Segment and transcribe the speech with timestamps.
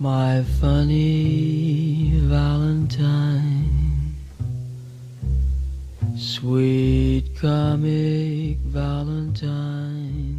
[0.00, 4.16] my funny Valentine,
[6.16, 10.32] sweet comic Valentine.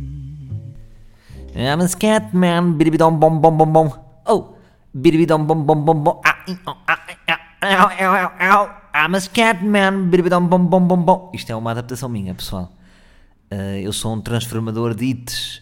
[1.54, 3.88] I'm a scat man, bidibidom bom bom bom bom.
[4.26, 4.58] Oh,
[4.98, 6.18] bidibidom bom bom bom bom.
[6.26, 6.98] Ah, ih, oh, ah,
[7.30, 8.62] ah, ah, au, au, au.
[8.98, 11.30] I'm a scat man, bidibidom bom bom bom bom.
[11.38, 12.74] Isto é uma adaptação minha, pessoal.
[13.54, 15.62] Uh, eu sou um transformador de hits.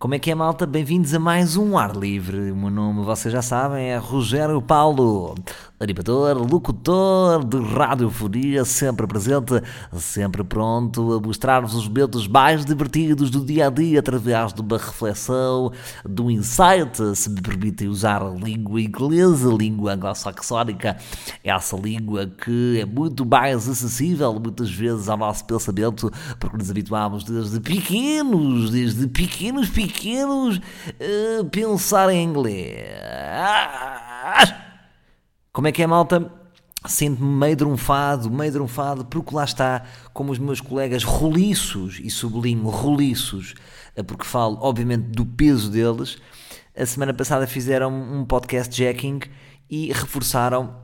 [0.00, 0.64] Como é que é, malta?
[0.64, 2.50] Bem-vindos a mais um Ar Livre.
[2.50, 5.34] O meu nome, vocês já sabem, é Rogério Paulo,
[5.82, 9.62] animador, locutor de radiofonia, sempre presente,
[9.96, 14.76] sempre pronto a mostrar-vos os momentos mais divertidos do dia a dia através de uma
[14.76, 15.72] reflexão,
[16.06, 20.98] de um insight, se me permitem usar a língua inglesa, a língua anglo-saxónica,
[21.42, 27.24] essa língua que é muito mais acessível muitas vezes ao nosso pensamento, porque nos habituámos
[27.24, 32.90] desde pequenos, desde pequenos, pequenos uh, pensar em inglês.
[35.52, 36.32] Como é que é, malta?
[36.86, 39.84] Sinto-me meio drunfado, meio drunfado, porque lá está,
[40.14, 43.54] como os meus colegas roliços, e sublinho roliços,
[43.96, 46.18] eh, porque falo, obviamente, do peso deles.
[46.74, 49.20] A semana passada fizeram um podcast jacking
[49.68, 50.74] e reforçaram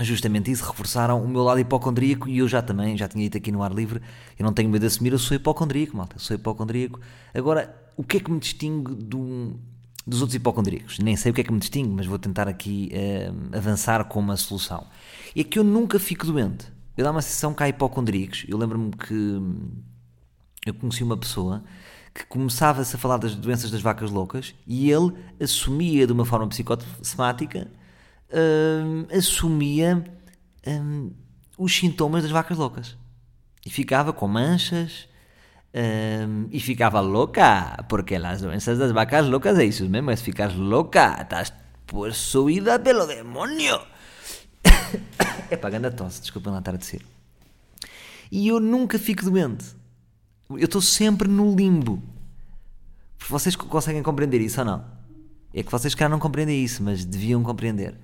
[0.00, 3.50] justamente isso, reforçaram o meu lado hipocondríaco e eu já também, já tinha dito aqui
[3.50, 4.00] no ar livre,
[4.38, 7.00] eu não tenho medo de assumir, eu sou hipocondríaco, malta, eu sou hipocondríaco.
[7.34, 9.58] Agora, o que é que me distingue do,
[10.06, 10.98] dos outros hipocondríacos?
[10.98, 14.20] Nem sei o que é que me distingue, mas vou tentar aqui uh, avançar com
[14.20, 14.86] uma solução.
[15.36, 16.66] É que eu nunca fico doente.
[16.96, 18.44] Eu dá uma sensação que há hipocondríacos.
[18.48, 19.40] Eu lembro-me que
[20.66, 21.64] eu conheci uma pessoa
[22.14, 26.46] que começava-se a falar das doenças das vacas loucas e ele assumia de uma forma
[26.48, 27.68] psicossomática
[28.32, 30.04] uh, assumia
[30.66, 31.10] um,
[31.56, 32.96] os sintomas das vacas loucas.
[33.64, 35.08] E ficava com manchas
[35.74, 40.54] um, e ficava louca, porque as doenças das vacas loucas é isso mesmo, é ficar
[40.54, 41.52] louca, estás
[41.86, 43.80] possuída pelo demônio.
[45.50, 47.02] é pagando a tosse, desculpem lá estar a dizer.
[48.30, 49.64] E eu nunca fico doente.
[50.50, 52.02] Eu estou sempre no limbo.
[53.28, 54.84] Vocês conseguem compreender isso ou não?
[55.54, 57.94] É que vocês, cá não compreendem isso, mas deviam compreender.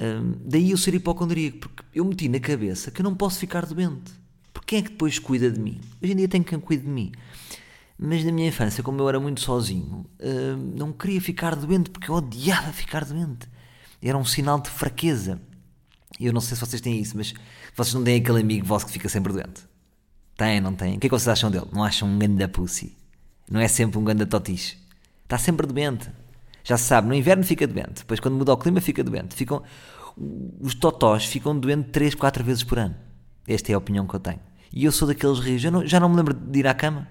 [0.00, 3.64] Um, daí eu ser hipocondríaco, porque eu meti na cabeça que eu não posso ficar
[3.66, 4.12] doente.
[4.56, 5.78] Porque quem é que depois cuida de mim?
[6.02, 7.12] Hoje em dia tem quem cuide de mim.
[7.98, 12.10] Mas na minha infância, como eu era muito sozinho, um, não queria ficar doente porque
[12.10, 13.48] eu odiava ficar doente.
[14.02, 15.40] Era um sinal de fraqueza.
[16.18, 17.34] Eu não sei se vocês têm isso, mas
[17.74, 19.62] vocês não têm aquele amigo vosso que fica sempre doente.
[20.36, 20.96] Tem, não tem?
[20.96, 21.66] O que é que vocês acham dele?
[21.70, 22.96] Não acham um ganda pussy?
[23.50, 24.78] Não é sempre um ganda totiche?
[25.24, 26.08] Está sempre doente.
[26.64, 29.34] Já se sabe, no inverno fica doente, depois quando muda o clima fica doente.
[29.34, 29.62] Ficam,
[30.60, 33.05] os totós ficam doentes 3, 4 vezes por ano.
[33.46, 34.40] Esta é a opinião que eu tenho.
[34.72, 37.08] E eu sou daqueles rios, eu não, já não me lembro de ir à cama.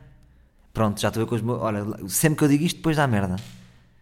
[0.73, 1.61] Pronto, já estou a ver com os meus.
[1.61, 3.37] Olha, sempre que eu digo isto, depois dá merda.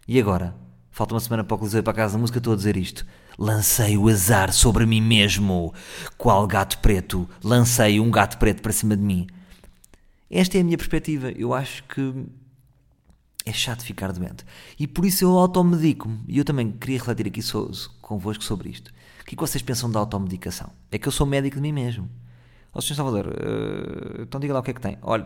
[0.08, 0.56] E agora?
[0.90, 3.06] Falta uma semana para o Coliseu para a casa da música, estou a dizer isto.
[3.38, 5.74] Lancei o azar sobre mim mesmo.
[6.18, 7.28] Qual gato preto?
[7.44, 9.28] Lancei um gato preto para cima de mim.
[10.30, 11.32] Esta é a minha perspectiva.
[11.32, 12.26] Eu acho que
[13.46, 14.46] é chato ficar doente.
[14.80, 16.20] E por isso eu automedico-me.
[16.28, 17.42] E eu também queria refletir aqui
[18.02, 18.92] convosco sobre isto.
[19.22, 20.72] O que, é que vocês pensam da automedicação?
[20.92, 22.10] É que eu sou médico de mim mesmo.
[22.74, 22.96] Ó, oh, Sr.
[22.96, 24.98] Salvador, uh, então diga lá o que é que tem.
[25.02, 25.26] Olha,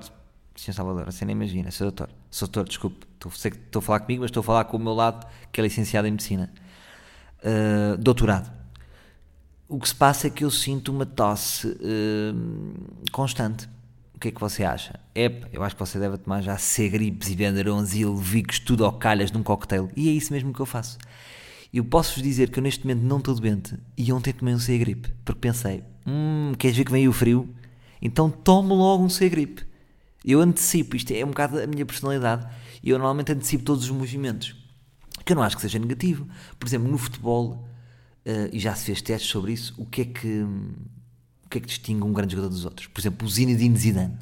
[0.56, 0.74] Sr.
[0.74, 1.86] Salvador, você nem imagina, Sr.
[1.86, 2.10] Doutor.
[2.30, 2.48] Sr.
[2.48, 4.80] Doutor, desculpe, estou, sei que estou a falar comigo, mas estou a falar com o
[4.80, 6.52] meu lado, que é licenciado em Medicina.
[7.40, 8.52] Uh, doutorado.
[9.70, 13.70] O que se passa é que eu sinto uma tosse uh, constante
[14.18, 15.00] o que é que você acha?
[15.14, 18.84] Epa, eu acho que você deve tomar já C gripes e venderons e levicos tudo
[18.84, 19.92] ao calhas num cocktail.
[19.96, 20.98] E é isso mesmo que eu faço.
[21.72, 25.10] Eu posso-vos dizer que eu neste momento não estou doente e ontem tomei um gripe,
[25.24, 27.54] porque pensei, hum, queres ver que vem o frio?
[28.02, 29.66] Então tomo logo um C gripe.
[30.24, 32.48] Eu antecipo, isto é um bocado a minha personalidade,
[32.84, 34.56] e eu normalmente antecipo todos os movimentos,
[35.26, 36.28] que eu não acho que seja negativo.
[36.60, 37.66] Por exemplo, no futebol,
[38.26, 40.46] uh, e já se fez testes sobre isso, o que é que
[41.48, 42.88] o que é que distingue um grande jogador dos outros?
[42.88, 44.18] Por exemplo, o Zinedine Zidane.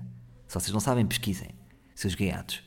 [0.47, 1.49] Se vocês não sabem, pesquisem.
[1.95, 2.61] Seus gaiatos.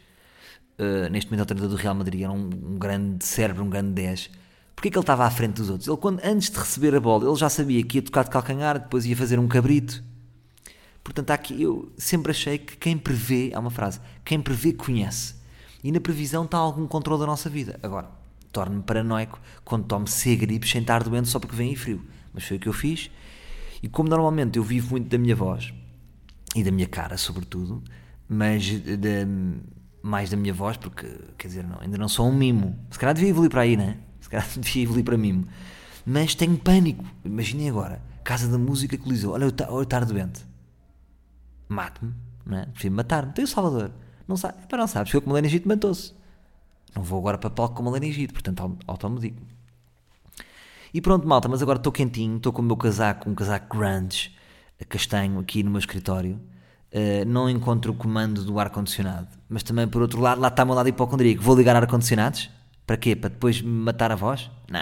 [0.76, 3.70] Uh, neste momento é o treinador do Real Madrid, era um, um grande cérebro, um
[3.70, 4.30] grande 10.
[4.78, 5.88] Porquê que ele estava à frente dos outros?
[5.88, 8.78] Ele, quando, antes de receber a bola, ele já sabia que ia tocar de calcanhar,
[8.78, 10.04] depois ia fazer um cabrito.
[11.02, 15.34] Portanto, aqui eu sempre achei que quem prevê, há uma frase, quem prevê conhece.
[15.82, 17.76] E na previsão está algum controle da nossa vida.
[17.82, 18.08] Agora,
[18.52, 22.00] torno-me paranoico quando tomo C gripes sem estar doente só porque vem em frio.
[22.32, 23.10] Mas foi o que eu fiz
[23.82, 25.74] e como normalmente eu vivo muito da minha voz
[26.54, 27.82] e da minha cara, sobretudo,
[28.28, 28.96] mas de,
[30.08, 31.06] mais da minha voz, porque,
[31.36, 32.78] quer dizer, não, ainda não sou um mimo.
[32.90, 33.98] Se calhar devia evoluir para aí, né?
[34.20, 35.46] Se calhar devia evoluir para mimo.
[36.04, 37.04] Mas tenho pânico.
[37.24, 39.32] Imaginem agora, Casa da Música Coliseu.
[39.32, 40.44] Olha, eu estar doente.
[41.68, 42.14] Mate-me,
[42.46, 42.66] não é?
[42.66, 43.32] Prefiro matar-me.
[43.32, 43.90] Tem o Salvador.
[44.26, 46.12] Não sabe, para não sabes, como o Egito matou-se.
[46.94, 49.40] Não vou agora para palco com uma laringite, portanto automedico.
[50.92, 54.34] E pronto, malta, mas agora estou quentinho, estou com o meu casaco, um casaco grunge,
[54.88, 56.40] castanho, aqui no meu escritório.
[56.90, 59.28] Uh, não encontro o comando do ar-condicionado.
[59.48, 61.42] Mas também, por outro lado, lá está o meu lado hipocondríaco.
[61.42, 62.50] Vou ligar ar-condicionados?
[62.86, 63.14] Para quê?
[63.14, 64.50] Para depois matar a voz?
[64.70, 64.80] Não.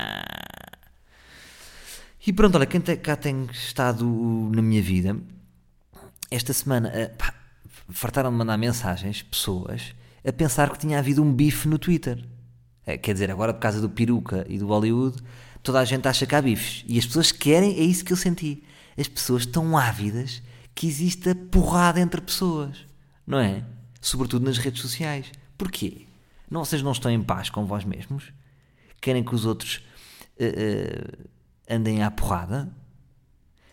[2.25, 4.05] E pronto, olha, quem cá tem estado
[4.53, 5.17] na minha vida,
[6.31, 7.35] esta semana, uh, pá,
[7.89, 9.95] fartaram de mandar mensagens, pessoas,
[10.25, 12.25] a pensar que tinha havido um bife no Twitter.
[12.87, 15.17] Uh, quer dizer, agora por causa do peruca e do Hollywood,
[15.63, 16.85] toda a gente acha que há bifes.
[16.87, 18.63] E as pessoas querem, é isso que eu senti.
[18.97, 20.43] As pessoas estão ávidas
[20.77, 22.87] que exista porrada entre pessoas,
[23.27, 23.65] não é?
[23.99, 25.33] Sobretudo nas redes sociais.
[25.57, 26.07] Porquê?
[26.51, 28.31] Não, vocês não estão em paz com vós mesmos?
[29.01, 29.83] Querem que os outros
[30.39, 31.29] uh, uh,
[31.69, 32.71] andem à porrada?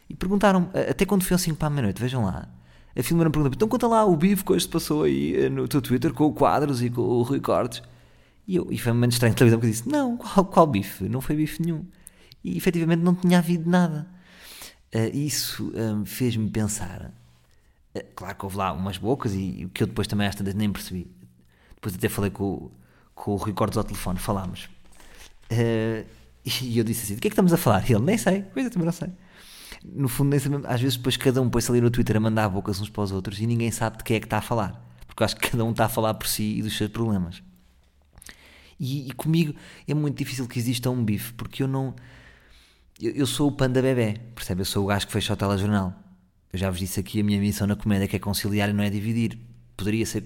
[0.10, 2.48] E perguntaram, até quando foi ao 5 para a meia-noite, vejam lá.
[2.96, 5.68] A filma me perguntou, então conta lá o bife que hoje se passou aí no
[5.68, 7.84] teu Twitter com o quadros e com o Rui Cortes.
[8.48, 11.10] E, eu, e foi um momento estranho de televisão porque disse: Não, qual, qual bife?
[11.10, 11.86] Não foi bife nenhum.
[12.44, 14.08] E efetivamente não tinha havido nada.
[14.94, 17.12] Uh, isso um, fez-me pensar.
[17.96, 20.72] Uh, claro que houve lá umas bocas e que eu depois também às tantas nem
[20.72, 21.10] percebi.
[21.76, 22.72] Depois até falei com,
[23.16, 24.70] com o Rui Cortes ao telefone, falámos.
[25.52, 26.06] Uh,
[26.62, 27.90] e eu disse assim: De que é que estamos a falar?
[27.90, 29.10] E ele: Nem sei, coisa também não sei.
[29.84, 30.66] No fundo, nem sabemos.
[30.66, 33.12] Às vezes, depois cada um põe-se ali no Twitter a mandar bocas uns para os
[33.12, 34.82] outros e ninguém sabe de quem é que está a falar.
[35.08, 37.44] Porque eu acho que cada um está a falar por si e dos seus problemas.
[38.80, 39.54] E, e, comigo
[39.88, 41.96] é muito difícil que exista um bife, porque eu não.
[43.02, 44.62] Eu, eu, sou o panda bebê, percebe?
[44.62, 45.94] Eu sou o gajo que fecha o telejornal.
[46.52, 48.84] Eu já vos disse aqui a minha missão na comédia que é conciliar e não
[48.84, 49.38] é dividir.
[49.76, 50.24] Poderia ser,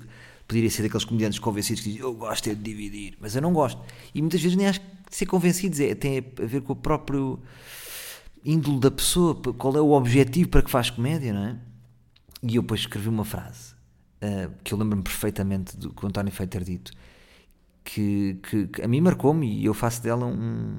[0.48, 3.54] poderia ser daqueles comediantes convencidos que dizem eu gosto é de dividir, mas eu não
[3.54, 3.82] gosto.
[4.14, 7.40] E muitas vezes nem acho que ser convencidos é, tem a ver com o próprio
[8.44, 11.56] índolo da pessoa, qual é o objetivo para que faz comédia, não é?
[12.44, 13.74] E eu depois escrevi uma frase
[14.22, 16.92] uh, que eu lembro-me perfeitamente do que o António Feito ter dito
[17.88, 20.76] que, que, que a mim marcou-me e eu faço dela um,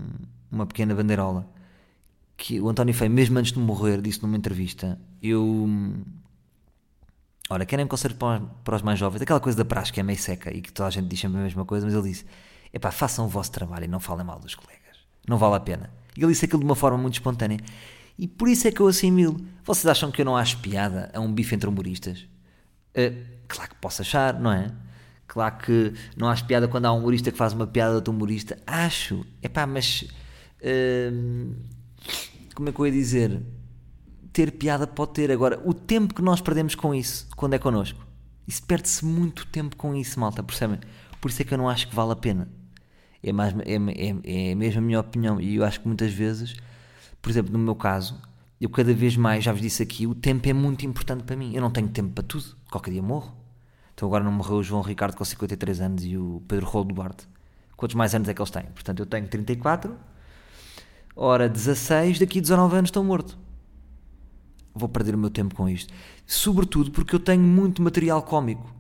[0.53, 1.49] uma pequena bandeirola.
[2.39, 5.69] Que o António Feio, mesmo antes de morrer, disse numa entrevista: Eu.
[7.51, 9.21] Ora, querem um conselho para, os mais jovens?
[9.21, 11.39] Aquela coisa da praxe que é meio seca e que toda a gente diz sempre
[11.41, 12.25] a mesma coisa, mas ele disse:
[12.73, 14.79] Epá, façam o vosso trabalho e não falem mal dos colegas.
[15.27, 15.91] Não vale a pena.
[16.17, 17.59] E ele disse aquilo de uma forma muito espontânea.
[18.17, 19.41] E por isso é que eu assimilo.
[19.65, 22.21] Vocês acham que eu não acho piada a um bife entre humoristas?
[22.91, 24.73] Uh, claro que posso achar, não é?
[25.27, 28.13] Claro que não acho piada quando há um humorista que faz uma piada de outro
[28.13, 28.59] humorista.
[28.67, 29.27] Acho.
[29.43, 30.05] É pá, mas.
[31.13, 31.55] Hum,
[32.55, 33.43] como é que eu ia dizer?
[34.33, 35.31] Ter piada pode ter.
[35.31, 38.05] Agora, o tempo que nós perdemos com isso, quando é connosco,
[38.47, 40.81] isso perde-se muito tempo com isso, malta, percebem?
[41.21, 42.49] Por isso é que eu não acho que vale a pena.
[43.23, 45.41] É, mais, é, é, é mesmo a minha opinião.
[45.41, 46.57] E eu acho que muitas vezes,
[47.21, 48.21] por exemplo, no meu caso,
[48.61, 51.55] eu cada vez mais, já vos disse aqui, o tempo é muito importante para mim.
[51.55, 52.57] Eu não tenho tempo para tudo.
[52.71, 53.37] Qualquer dia morro.
[53.95, 57.29] Então agora não morreu o João Ricardo com 53 anos e o Pedro Rolo Duarte.
[57.77, 58.65] Quantos mais anos é que eles têm?
[58.65, 59.97] Portanto, eu tenho 34.
[61.21, 63.37] Ora, 16, daqui a 19 anos estou morto.
[64.73, 65.93] Vou perder o meu tempo com isto.
[66.25, 68.73] Sobretudo porque eu tenho muito material cómico.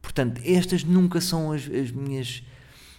[0.00, 2.42] Portanto, estas nunca são as, as minhas,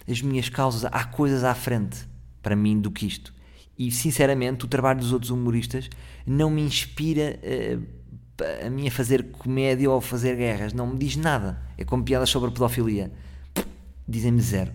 [0.08, 0.84] as minhas causas.
[0.84, 2.06] Há coisas à frente
[2.40, 3.34] para mim do que isto.
[3.76, 5.90] E sinceramente, o trabalho dos outros humoristas
[6.24, 7.40] não me inspira.
[7.42, 8.04] Uh,
[8.64, 11.60] a mim a fazer comédia ou a fazer guerras, não me diz nada.
[11.76, 13.12] É como piadas sobre a pedofilia.
[14.06, 14.72] Dizem-me zero.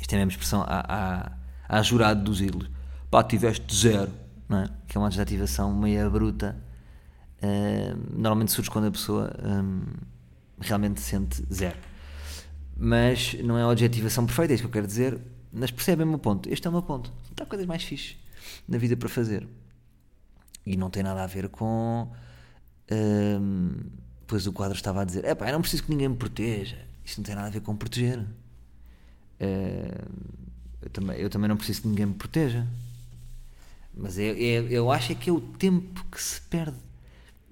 [0.00, 1.32] Isto é a mesma expressão a
[1.70, 2.68] a jurado dos ídolos.
[3.10, 4.12] Pá, tiveste zero,
[4.48, 4.68] não é?
[4.86, 6.56] Que é uma desativação meia bruta.
[7.42, 9.82] Uh, normalmente surge quando a pessoa um,
[10.60, 11.76] realmente sente zero.
[12.76, 15.20] Mas não é a adjetivação perfeita, é isso que eu quero dizer.
[15.52, 16.48] Mas percebem o meu ponto.
[16.48, 17.12] Este é o meu ponto.
[17.40, 18.16] Há coisas mais fixe
[18.68, 19.46] na vida para fazer.
[20.64, 22.08] E não tem nada a ver com
[22.92, 23.74] um,
[24.26, 26.78] pois o quadro estava a dizer: é pá, eu não preciso que ninguém me proteja.
[27.04, 28.20] Isto não tem nada a ver com proteger.
[29.40, 30.10] Uh,
[30.82, 32.66] eu, também, eu também não preciso que ninguém me proteja.
[34.00, 36.76] Mas é, é, eu acho é que é o tempo que se perde.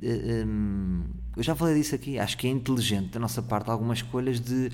[0.03, 1.05] Uh, um,
[1.37, 2.19] eu já falei disso aqui.
[2.19, 4.71] Acho que é inteligente da nossa parte algumas escolhas de.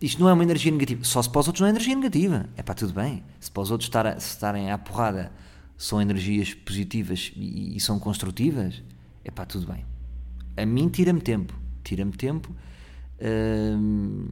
[0.00, 1.04] Isto não é uma energia negativa.
[1.04, 2.48] Só se para os outros não é energia negativa.
[2.56, 3.22] É pá, tudo bem.
[3.38, 5.32] Se para os outros estarem à porrada
[5.76, 8.82] são energias positivas e, e são construtivas,
[9.24, 9.84] é pá, tudo bem
[10.56, 11.54] a mim tira-me tempo.
[11.82, 12.54] Tira-me tempo.
[13.20, 14.28] Hum,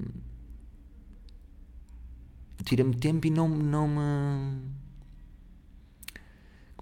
[2.64, 4.81] tira-me tempo e não, não me.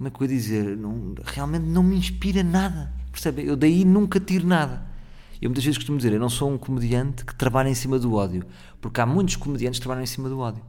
[0.00, 0.76] Como é que eu ia dizer?
[0.78, 2.90] Não, realmente não me inspira nada.
[3.12, 3.44] Percebe?
[3.44, 4.82] Eu daí nunca tiro nada.
[5.42, 8.14] Eu muitas vezes costumo dizer, eu não sou um comediante que trabalha em cima do
[8.14, 8.46] ódio.
[8.80, 10.64] Porque há muitos comediantes que trabalham em cima do ódio.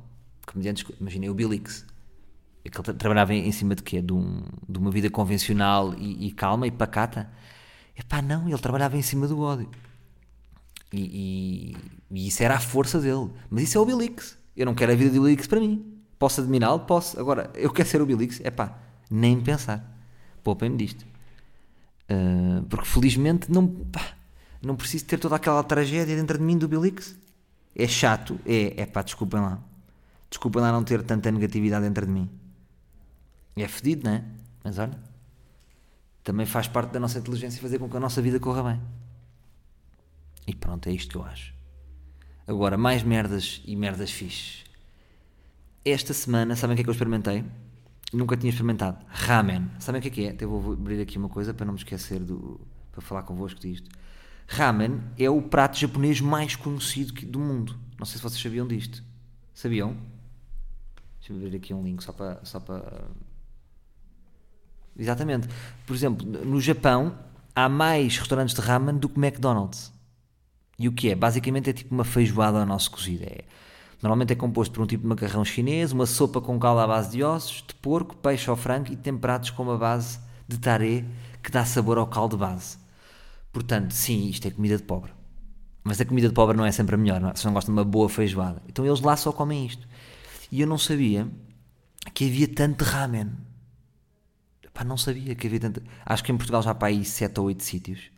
[0.45, 1.85] Comediantes, imaginei o Hicks.
[2.65, 4.01] É que ele trabalhava em cima de quê?
[4.01, 7.29] De, um, de uma vida convencional e, e calma e pacata.
[7.97, 9.69] Epá, não, ele trabalhava em cima do ódio.
[10.91, 11.77] E, e,
[12.11, 13.29] e, isso era a força dele.
[13.49, 14.37] Mas isso é o Bilix.
[14.57, 15.85] Eu não quero a vida de Obelix para mim.
[16.19, 16.81] Posso admirá-lo?
[16.81, 17.17] Posso.
[17.17, 18.41] Agora, eu quero ser o Obelix?
[18.43, 19.85] É pá, nem pensar.
[20.43, 21.05] Poupem-me disto.
[22.09, 24.15] Uh, porque felizmente não, pá,
[24.61, 27.17] não preciso ter toda aquela tragédia dentro de mim do Obelix.
[27.75, 29.59] É chato, é, é pá, desculpem lá.
[30.29, 32.29] Desculpem lá não ter tanta negatividade dentro de mim.
[33.55, 34.23] É fedido, não é?
[34.63, 34.97] Mas olha,
[36.23, 38.81] também faz parte da nossa inteligência fazer com que a nossa vida corra bem.
[40.47, 41.53] E pronto, é isto que eu acho.
[42.47, 44.63] Agora, mais merdas e merdas fixes.
[45.83, 47.43] Esta semana, sabem o que é que eu experimentei?
[48.13, 48.97] Nunca tinha experimentado.
[49.07, 49.69] Ramen.
[49.79, 50.29] Sabem o que é que é?
[50.31, 52.59] Até vou abrir aqui uma coisa para não me esquecer do,
[52.91, 53.89] para falar convosco disto.
[54.47, 57.79] Ramen é o prato japonês mais conhecido do mundo.
[57.97, 59.01] Não sei se vocês sabiam disto.
[59.53, 59.95] Sabiam?
[61.19, 63.07] Deixa-me ver aqui um link só para, só para.
[64.97, 65.47] Exatamente.
[65.85, 67.17] Por exemplo, no Japão
[67.55, 69.93] há mais restaurantes de ramen do que McDonald's.
[70.77, 71.15] E o que é?
[71.15, 73.23] Basicamente é tipo uma feijoada ao nosso cozido.
[73.23, 73.45] É,
[74.01, 77.11] normalmente é composto por um tipo de macarrão chinês, uma sopa com caldo à base
[77.11, 81.05] de ossos, de porco, peixe ou frango e temperados com uma base de tarê
[81.41, 82.77] que dá sabor ao caldo base.
[83.51, 85.11] Portanto, sim, isto é comida de pobre.
[85.83, 87.31] Mas a comida de pobre não é sempre a melhor, não é?
[87.31, 88.61] Vocês não gostam de uma boa feijoada.
[88.67, 89.87] Então eles lá só comem isto.
[90.51, 91.27] E eu não sabia
[92.13, 93.31] que havia tanto ramen.
[94.73, 95.81] Pá, não sabia que havia tanto.
[96.05, 98.11] Acho que em Portugal já há para aí 7 ou 8 sítios.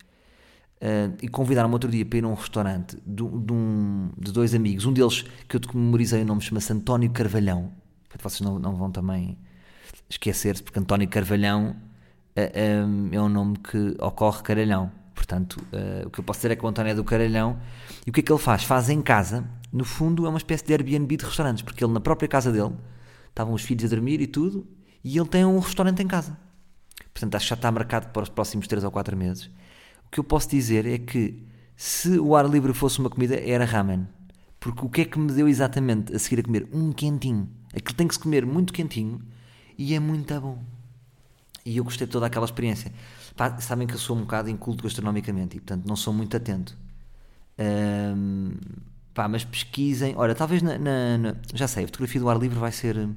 [0.84, 4.54] Uh, e convidaram-me outro dia para ir a um restaurante de, de, um, de, dois
[4.54, 4.86] amigos.
[4.86, 7.72] Um deles, que eu te memorizei o nome, chama-se António Carvalhão.
[8.22, 9.38] Vocês não, não vão também
[10.10, 14.92] esquecer-se, porque António Carvalhão uh, ah, um, é um nome que ocorre caralhão.
[15.16, 17.58] Portanto, uh, o que eu posso dizer é que o António é do caralhão.
[18.06, 18.66] E o que é que ele faz?
[18.66, 22.02] Faz em casa, no fundo, é uma espécie de Airbnb de restaurantes, porque ele, na
[22.02, 22.76] própria casa dele,
[23.30, 24.68] estavam os filhos a dormir e tudo,
[25.02, 26.38] e ele tem um restaurante em casa.
[27.14, 29.50] Portanto, acho que já está marcado para os próximos 3 ou 4 meses
[30.14, 31.44] que eu posso dizer é que
[31.76, 34.08] se o ar livre fosse uma comida, era ramen.
[34.60, 36.68] Porque o que é que me deu exatamente a seguir a comer?
[36.72, 37.50] Um quentinho.
[37.76, 39.20] Aquilo tem que se comer muito quentinho
[39.78, 40.60] e é muito bom.
[41.66, 42.94] E eu gostei de toda aquela experiência.
[43.36, 46.78] Pá, sabem que eu sou um bocado inculto gastronomicamente e, portanto, não sou muito atento.
[47.58, 48.52] Um,
[49.14, 50.14] pá, mas pesquisem.
[50.16, 53.10] Olha, talvez na, na, na, Já sei, a fotografia do ar livre vai ser,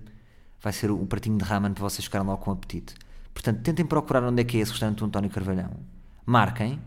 [0.63, 2.95] vai ser o pratinho de ramen para vocês ficarem logo com apetite.
[3.35, 5.96] Portanto, tentem procurar onde é que é esse restaurante do António Carvalhão
[6.27, 6.81] marquem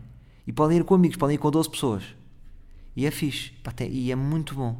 [0.46, 2.04] e podem ir com amigos, podem ir com 12 pessoas.
[2.94, 4.78] E é fixe, pá, tem, e é muito bom.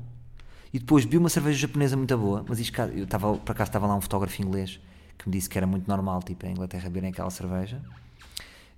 [0.73, 3.87] E depois vi uma cerveja japonesa muito boa, mas isto, eu estava, por acaso estava
[3.87, 4.79] lá um fotógrafo inglês
[5.19, 7.81] que me disse que era muito normal, tipo, em Inglaterra beberem aquela cerveja.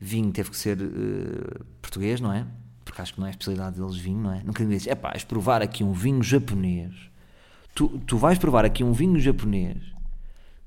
[0.01, 2.47] Vinho teve que ser uh, português, não é?
[2.85, 4.43] Porque acho que não é a especialidade deles vinho, não é?
[4.43, 6.95] Nunca me disse, é pá, vais provar aqui um vinho japonês.
[7.75, 9.79] Tu, tu vais provar aqui um vinho japonês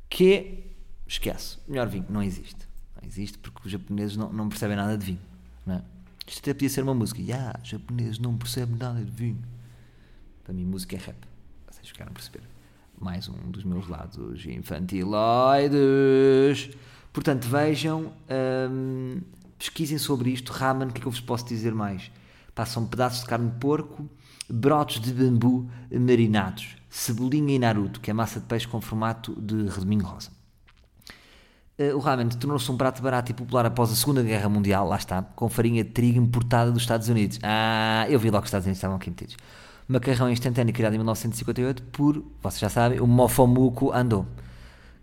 [0.10, 0.64] que é,
[1.08, 2.66] esquece, melhor vinho, não existe
[3.06, 5.22] existe porque os japoneses não, não percebem nada de vinho.
[5.66, 5.82] Não é?
[6.28, 7.22] Isto até podia ser uma música.
[7.22, 9.44] Yeah, japonês não percebe nada de vinho.
[10.44, 11.18] Para mim, música é rap.
[11.70, 12.42] Vocês ficaram a perceber.
[13.00, 15.76] Mais um dos meus lados infantiloides.
[17.14, 18.12] Portanto, vejam,
[18.70, 19.22] hum,
[19.58, 20.52] pesquisem sobre isto.
[20.52, 22.12] Ramen, o que é que eu vos posso dizer mais?
[22.54, 24.10] Passam pedaços de carne de porco,
[24.50, 29.68] brotos de bambu marinados, cebolinha e naruto, que é massa de peixe com formato de
[29.68, 30.32] redeminho rosa.
[31.78, 34.96] Uh, o ramen tornou-se um prato barato e popular após a Segunda Guerra Mundial, lá
[34.96, 37.38] está, com farinha de trigo importada dos Estados Unidos.
[37.44, 39.36] Ah, eu vi logo que os Estados Unidos estavam aqui metidos.
[39.88, 44.26] Macarrão instantâneo criado em 1958 por, vocês já sabem, o Mofomuku Ando,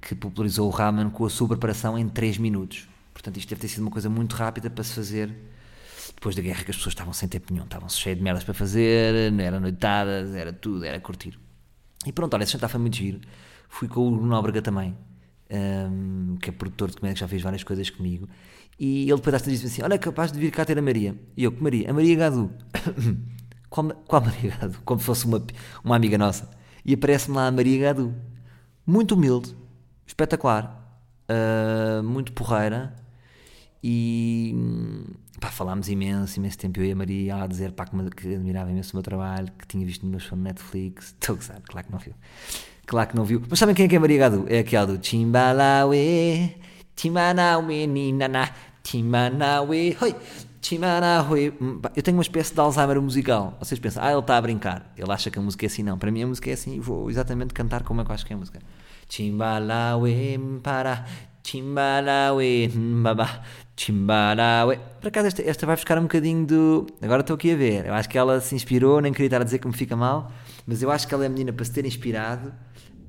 [0.01, 2.89] que popularizou o ramen com a sua preparação em 3 minutos.
[3.13, 5.33] Portanto, isto deve ter sido uma coisa muito rápida para se fazer
[6.15, 8.55] depois da guerra, que as pessoas estavam sem tempo nenhum, estavam cheias de merdas para
[8.55, 11.39] fazer, não era noitadas, era tudo, era curtir.
[12.07, 13.21] E pronto, olha, esse jantar foi muito giro.
[13.69, 14.97] Fui com o Nóbrega também,
[15.53, 18.29] um, que é produtor de comédia, que já fez várias coisas comigo.
[18.79, 21.15] E ele depois disse-me assim: Olha, é capaz de vir cá ter a Maria.
[21.37, 21.91] E eu, que Maria?
[21.91, 22.51] A Maria Gadu.
[23.69, 24.79] qual, qual Maria Gadu?
[24.85, 25.45] Como se fosse uma,
[25.85, 26.51] uma amiga nossa.
[26.85, 28.15] E aparece-me lá a Maria Gadu.
[28.85, 29.55] Muito humilde,
[30.07, 32.97] espetacular, uh, muito porreira.
[33.85, 34.55] E
[35.41, 36.81] pá, falámos imenso, imenso tempo.
[36.81, 39.85] Eu e a Maria, a dizer pá, que admirava imenso o meu trabalho, que tinha
[39.85, 41.15] visto no meu show no Netflix.
[41.21, 42.15] Estou a gozar, claro que não viu.
[42.87, 43.43] Claro que não viu.
[43.49, 44.45] Mas sabem quem é que é Maria Gadu?
[44.49, 46.57] É aquela do Chimbalawe,
[46.97, 48.51] Timanawe, Ninana,
[48.83, 50.17] Timanawe, Hoi,
[50.61, 51.55] Timanawe.
[51.97, 53.57] Eu tenho uma espécie de Alzheimer musical.
[53.59, 54.93] Vocês pensam, ah, ele está a brincar.
[54.97, 55.83] Ele acha que a música é assim.
[55.83, 56.81] Não, para mim a música é assim.
[56.81, 58.61] Vou exatamente cantar como é que eu acho que é a música.
[59.09, 61.05] Chimbalawe, para,
[61.45, 62.71] Chimbalawe,
[63.03, 63.43] baba,
[63.77, 64.79] Chimbalawe.
[65.01, 66.87] Por acaso esta, esta vai buscar um bocadinho do.
[67.03, 67.87] Agora estou aqui a ver.
[67.87, 70.31] Eu acho que ela se inspirou, nem queria estar a dizer que me fica mal,
[70.67, 72.53] mas eu acho que ela é a menina para se ter inspirado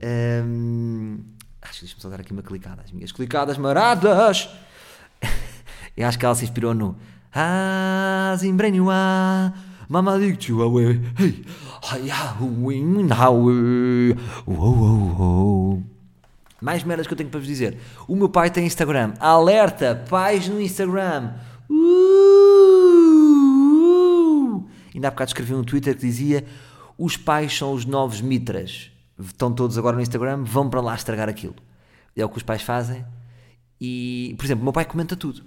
[0.04, 1.20] um,
[1.62, 2.82] acho que deixa-me só dar aqui uma clicada.
[2.84, 4.50] As minhas clicadas maradas.
[5.96, 6.98] Eu acho que ela se inspirou no
[8.34, 9.54] Azimbrenua
[9.88, 11.46] Mamadik Chihuahua Hey
[16.64, 17.78] Mais merdas que eu tenho para vos dizer.
[18.08, 19.16] O meu pai tem Instagram.
[19.20, 21.34] Alerta, pais no Instagram.
[21.70, 21.84] Uh!
[24.96, 26.46] Ainda há bocado escrevi um Twitter que dizia:
[26.98, 28.90] Os pais são os novos mitras.
[29.20, 31.56] Estão todos agora no Instagram, vão para lá estragar aquilo.
[32.16, 33.04] É o que os pais fazem.
[33.82, 35.44] E, por exemplo, o meu pai comenta tudo.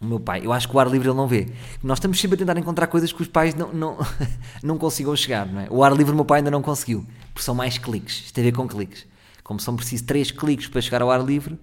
[0.00, 1.48] O meu pai, eu acho que o ar livre ele não vê.
[1.82, 3.98] Nós estamos sempre a tentar encontrar coisas que os pais não, não,
[4.62, 5.66] não consigam chegar, não é?
[5.68, 8.26] O ar livre o meu pai ainda não conseguiu, porque são mais cliques.
[8.26, 9.10] Isto tem a ver com cliques.
[9.42, 11.58] Como são precisos três cliques para chegar ao ar livre,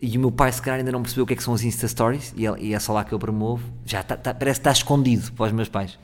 [0.00, 1.62] e o meu pai, se calhar, ainda não percebeu o que é que são as
[1.62, 4.72] Insta Stories, e é, só lá que eu promovo, já está, está, parece que está
[4.72, 5.98] escondido para os meus pais.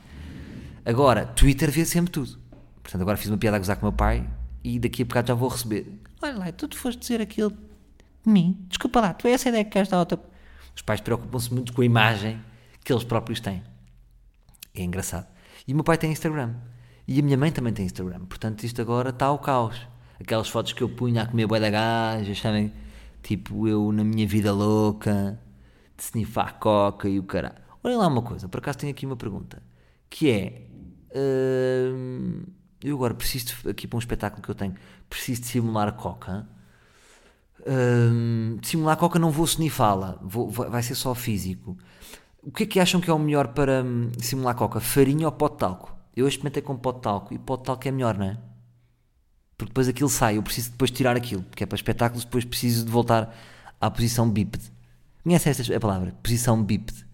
[0.83, 2.39] Agora, Twitter vê sempre tudo.
[2.81, 4.27] Portanto, agora fiz uma piada a gozar com o meu pai,
[4.63, 5.87] e daqui a bocado já vou receber.
[6.21, 8.57] Olha lá, tu te foste dizer aquilo de mim.
[8.67, 10.19] Desculpa lá, tu é essa ideia que queres dar outra.
[10.75, 12.41] Os pais preocupam-se muito com a imagem
[12.83, 13.61] que eles próprios têm.
[14.73, 15.27] É engraçado.
[15.67, 16.55] E o meu pai tem Instagram.
[17.07, 18.25] E a minha mãe também tem Instagram.
[18.25, 19.87] Portanto, isto agora está ao caos.
[20.21, 22.71] Aquelas fotos que eu punha a comer boi da gaja, sabem?
[23.23, 25.39] Tipo, eu na minha vida louca,
[25.97, 27.55] de snifar coca e o caralho.
[27.83, 29.61] Olhem lá uma coisa, por acaso tenho aqui uma pergunta.
[30.09, 30.67] Que é...
[31.15, 32.43] hum,
[32.83, 34.75] eu agora preciso, de, aqui para um espetáculo que eu tenho,
[35.09, 36.47] preciso de simular coca.
[37.67, 41.77] Hum, de simular coca não vou snifá-la, vai ser só físico.
[42.43, 44.79] O que é que acham que é o melhor para hum, simular coca?
[44.79, 45.95] Farinha ou pó de talco?
[46.15, 48.37] Eu experimentei com pó de talco e pó de talco é melhor, não é?
[49.61, 52.85] Porque depois aquilo sai, eu preciso depois tirar aquilo, porque é para espetáculos, depois preciso
[52.85, 53.35] de voltar
[53.79, 54.71] à posição bípede.
[55.23, 56.13] Conhece esta a palavra?
[56.23, 57.05] Posição bípede.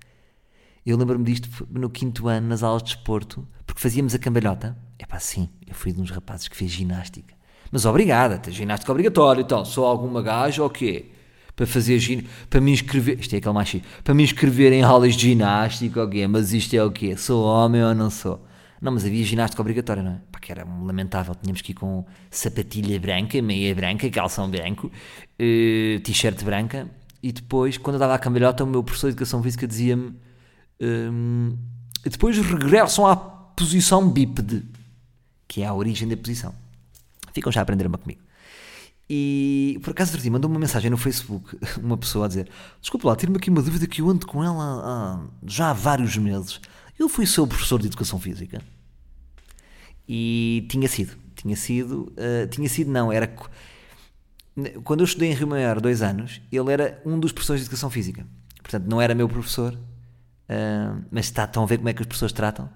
[0.86, 4.78] Eu lembro-me disto no quinto ano, nas aulas de desporto, porque fazíamos a cambalhota.
[4.98, 7.36] É pá, sim, eu fui de uns rapazes que fez ginástica.
[7.70, 9.66] Mas obrigada, tem ginástica obrigatória então.
[9.66, 11.08] Sou alguma gaja ou quê?
[11.54, 14.84] Para fazer ginástica, para me inscrever, isto é aquele mais chique, para me inscrever em
[14.84, 16.26] aulas de ginástica quê?
[16.28, 17.18] Mas isto é o quê?
[17.18, 18.47] Sou homem ou não sou?
[18.82, 20.22] Não, mas havia ginástica obrigatória, não é?
[20.32, 21.34] Pá, que era lamentável.
[21.36, 24.92] Tínhamos que ir com sapatilha branca, meia branca, calção branco,
[25.40, 26.90] eh, t-shirt branca.
[27.24, 30.14] E depois, quando eu dava a cambalhota, o meu professor de Educação Física dizia-me
[30.80, 31.58] hum,
[32.04, 34.64] depois regressam à posição bípede,
[35.48, 36.54] que é a origem da posição.
[37.34, 38.22] Ficam já a aprender-me comigo.
[39.10, 42.50] E por acaso, outro mandou uma mensagem no Facebook, uma pessoa a dizer:
[42.82, 46.18] Desculpa lá, tiro-me aqui uma dúvida que eu ando com ela há- já há vários
[46.18, 46.60] meses.
[46.98, 48.62] Eu fui seu professor de Educação Física.
[50.08, 53.28] E tinha sido, tinha sido, eh, tinha sido, não, era.
[54.84, 57.90] Quando eu estudei em Rio Maior, dois anos, ele era um dos professores de Educação
[57.90, 58.26] Física.
[58.62, 59.78] Portanto, não era meu professor,
[60.50, 62.70] ah, mas está, estão a ver como é que os professores tratam?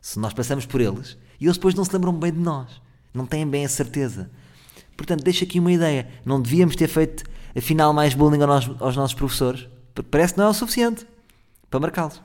[0.00, 2.80] Se nós passamos por eles e eles depois não se lembram bem de nós,
[3.12, 4.30] não têm bem a certeza.
[4.96, 7.24] Portanto, deixo aqui uma ideia: não devíamos ter feito
[7.56, 11.06] afinal mais bullying aos, aos nossos professores, porque parece que não é o suficiente
[11.70, 12.22] para marcá-los.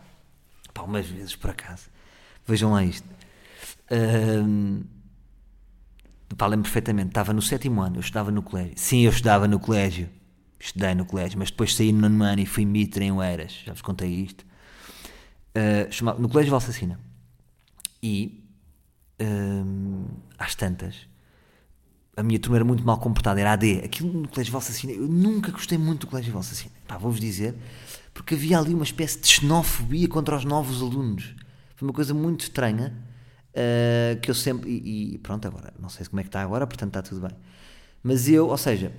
[0.74, 1.90] Pá, umas vezes por acaso.
[2.48, 3.08] Vejam lá isto.
[3.92, 4.82] Ahm,
[6.38, 8.74] pá, lembro perfeitamente, estava no sétimo ano, eu estudava no colégio.
[8.78, 10.10] Sim, eu estudava no colégio.
[10.60, 13.52] Estudei no colégio, mas depois saí no nono ano e fui mitra em Oeiras.
[13.66, 14.46] Já vos contei isto.
[15.54, 17.00] Ah, chamava- no colégio Valsacina.
[18.02, 18.44] E
[19.20, 20.06] ahm,
[20.38, 21.08] às tantas,
[22.16, 23.82] a minha turma era muito mal comportada, era AD.
[23.84, 26.72] Aquilo no colégio Valsacina, eu nunca gostei muito do colégio Valsacina.
[26.88, 27.56] Pá, vou-vos dizer,
[28.14, 31.36] porque havia ali uma espécie de xenofobia contra os novos alunos.
[31.76, 32.94] Foi uma coisa muito estranha,
[33.56, 34.70] ah, que eu sempre...
[34.70, 37.36] E, e pronto, agora, não sei como é que está agora, portanto está tudo bem.
[38.04, 38.92] Mas eu, ou seja,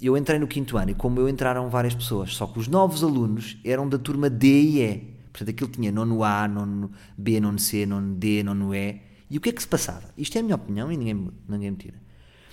[0.00, 3.04] eu entrei no quinto ano e como eu entraram várias pessoas, só que os novos
[3.04, 5.12] alunos eram da turma D e E.
[5.32, 9.00] Portanto, aquilo tinha nono A, nono B, nono C, nono D, nono E.
[9.30, 10.02] E o que é que se passava?
[10.16, 12.02] Isto é a minha opinião e ninguém, ninguém me tira.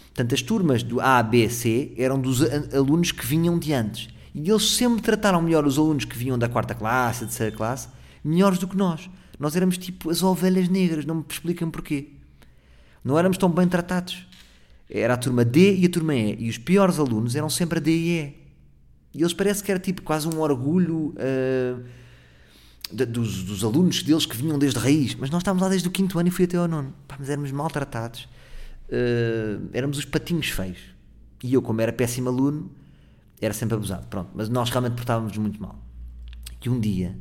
[0.07, 2.41] Portanto, as turmas do A, B, C eram dos
[2.73, 4.09] alunos que vinham de antes.
[4.33, 7.87] E eles sempre trataram melhor os alunos que vinham da quarta classe, da terceira classe,
[8.23, 9.09] melhores do que nós.
[9.39, 12.09] Nós éramos tipo as ovelhas negras, não me explicam porquê.
[13.03, 14.27] Não éramos tão bem tratados.
[14.89, 16.35] Era a turma D e a turma E.
[16.45, 18.39] E os piores alunos eram sempre a D e E.
[19.13, 21.79] E eles parece que era tipo quase um orgulho ah,
[22.91, 25.15] da- dos, dos alunos deles que vinham desde raiz.
[25.15, 26.93] Mas nós estávamos lá desde o quinto ano e fui até ao nono.
[27.07, 28.27] Pá, mas éramos maltratados.
[28.91, 30.79] Ah, éramos os patinhos feios.
[31.43, 32.69] E eu, como era péssimo aluno,
[33.41, 34.07] era sempre abusado.
[34.07, 35.83] Pronto, mas nós realmente portávamos muito mal.
[36.63, 37.17] E um dia,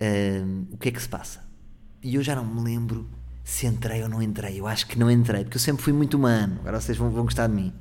[0.00, 1.46] ah, o que é que se passa?
[2.02, 3.08] E eu já não me lembro
[3.42, 4.60] se entrei ou não entrei.
[4.60, 6.58] Eu acho que não entrei, porque eu sempre fui muito humano.
[6.60, 7.72] Agora vocês vão, vão gostar de mim.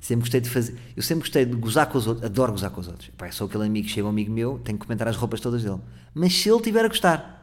[0.00, 0.76] Sempre gostei de fazer.
[0.96, 2.26] Eu sempre gostei de gozar com os outros.
[2.26, 3.10] Adoro gozar com os outros.
[3.18, 5.62] Eu sou aquele amigo que chega um amigo meu, tenho que comentar as roupas todas
[5.62, 5.80] dele.
[6.12, 7.39] Mas se ele tiver a gostar,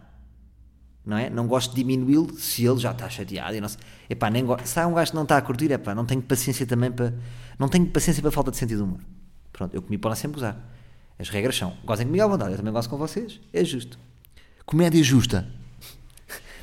[1.08, 1.30] não é?
[1.30, 3.56] Não gosto de diminuí-lo se ele já está chateado.
[3.56, 3.80] E não sei.
[4.10, 4.58] Epá, nem go...
[4.63, 7.13] Se há um gajo que não está a curtir, epá, não tenho paciência também para.
[7.58, 9.00] Não tenho paciência para falta de sentido de humor.
[9.54, 10.58] Pronto, eu comigo podem sempre gozar.
[11.17, 13.39] As regras são: gozem comigo à vontade, eu também gosto com vocês.
[13.52, 13.98] É justo.
[14.65, 15.48] Comédia justa.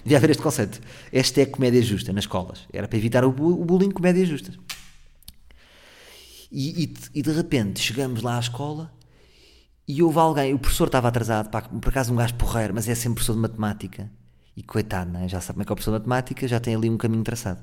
[0.05, 0.81] Devia haver este conceito.
[1.11, 2.67] Esta é comédia justa nas escolas.
[2.73, 4.53] Era para evitar o, bu- o bullying, comédia justa.
[6.53, 8.93] E, e- e de repente chegamos lá à escola
[9.89, 12.95] e houve alguém, o professor estava atrasado, pá, por acaso um gajo porreiro, mas é
[12.95, 14.11] sempre professor de matemática.
[14.57, 15.29] E coitado, é?
[15.29, 17.25] já sabe como é que é o professor de matemática, já tem ali um caminho
[17.25, 17.63] traçado.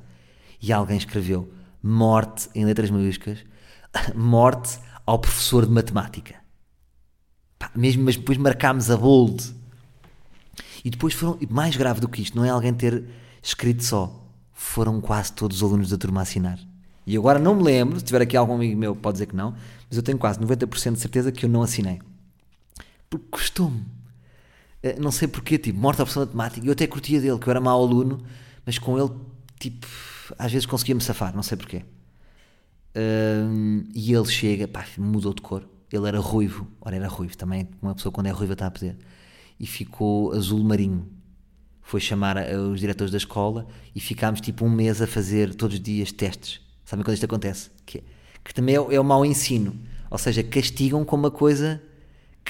[0.61, 1.51] E alguém escreveu
[1.81, 3.39] morte em letras maiúsculas,
[4.13, 6.35] morte ao professor de matemática.
[7.57, 9.55] Pá, mesmo, mas depois marcámos a bold.
[10.83, 13.03] E depois foram, mais grave do que isto, não é alguém ter
[13.41, 16.59] escrito só, foram quase todos os alunos da turma a assinar.
[17.05, 19.55] E agora não me lembro, se tiver aqui algum amigo meu pode dizer que não,
[19.89, 21.99] mas eu tenho quase 90% de certeza que eu não assinei.
[23.09, 23.83] Porque custou-me.
[24.83, 26.65] Eh, Não sei porquê, tipo, morte à de matemática.
[26.65, 28.23] Eu até curtia dele, que eu era mau aluno,
[28.65, 29.11] mas com ele,
[29.59, 29.87] tipo,
[30.37, 31.83] às vezes conseguia-me safar, não sei porquê.
[32.95, 35.63] Hum, e ele chega, pá, mudou de cor.
[35.91, 38.97] Ele era ruivo, ora era ruivo também, uma pessoa quando é ruiva está a pedir.
[39.59, 41.07] E ficou azul marinho.
[41.81, 45.81] Foi chamar os diretores da escola e ficámos tipo um mês a fazer todos os
[45.83, 46.61] dias testes.
[46.85, 47.69] Sabem quando isto acontece?
[47.85, 48.03] Que, é-
[48.43, 49.75] que também é, é o mau ensino.
[50.09, 51.81] Ou seja, castigam com uma coisa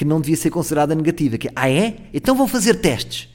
[0.02, 1.38] que não devia ser considerada negativa.
[1.38, 2.10] Que é, ah é?
[2.12, 3.30] Então vão fazer testes.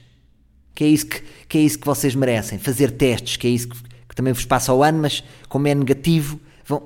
[0.75, 2.59] Que é isso que, que, é isso que vocês merecem.
[2.59, 5.75] Fazer testes, que é isso que, que também vos passa ao ano, mas como é
[5.77, 6.81] negativo, vão...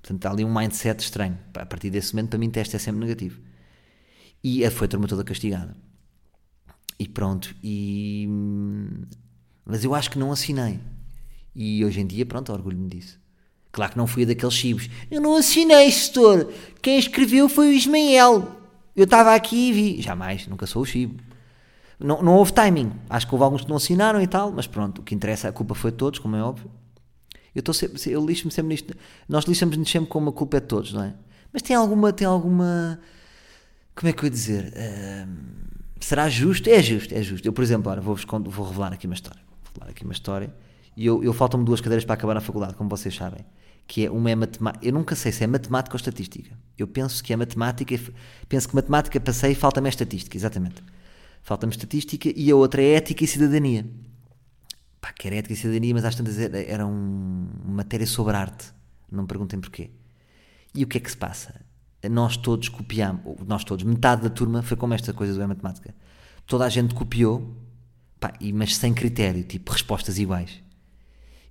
[0.00, 1.38] Portanto, há ali um mindset estranho.
[1.54, 3.38] A partir desse momento, para mim, teste é sempre negativo.
[4.42, 5.76] E foi a turma toda castigada.
[6.98, 7.54] E pronto.
[7.62, 8.26] E...
[9.66, 10.80] Mas eu acho que não assinei.
[11.54, 13.20] E hoje em dia, pronto, orgulho-me disso.
[13.70, 14.88] Claro que não fui daqueles chibos.
[15.10, 16.50] Eu não assinei, setor.
[16.80, 18.59] Quem escreveu foi o Ismael.
[18.94, 20.02] Eu estava aqui e vi.
[20.02, 21.22] Jamais, nunca sou o chibo.
[21.98, 22.92] Não, não houve timing.
[23.08, 25.52] Acho que houve alguns que não assinaram e tal, mas pronto, o que interessa, a
[25.52, 26.70] culpa foi de todos, como é óbvio.
[27.54, 28.94] Eu, estou sempre, eu lixo-me sempre nisto.
[29.28, 31.14] Nós lixamos-nos sempre com uma culpa é de todos, não é?
[31.52, 32.98] Mas tem alguma, tem alguma.
[33.94, 34.72] Como é que eu ia dizer?
[34.76, 35.36] Ahm,
[36.00, 36.68] será justo?
[36.70, 37.46] É justo, é justo.
[37.46, 39.40] Eu, por exemplo, vou-vos cont- vou revelar aqui uma história.
[39.64, 40.54] Vou revelar aqui uma história.
[40.96, 43.44] E eu, eu faltam-me duas cadeiras para acabar na faculdade, como vocês sabem.
[43.92, 44.86] Que é uma é matemática.
[44.86, 46.56] Eu nunca sei se é matemática ou estatística.
[46.78, 47.92] Eu penso que é matemática.
[48.48, 50.80] Penso que matemática passei e falta-me a estatística, exatamente.
[51.42, 53.84] Falta-me estatística e a outra é ética e cidadania.
[55.00, 58.72] Pá, que era ética e cidadania, mas às tantas era, um- uma matéria sobre arte.
[59.10, 59.90] Não me perguntem porquê.
[60.72, 61.60] E o que é que se passa?
[62.08, 65.92] Nós todos copiamos, nós todos, metade da turma foi como esta coisa do é matemática.
[66.46, 67.56] Toda a gente copiou,
[68.20, 70.62] pá, e, mas sem critério, tipo respostas iguais.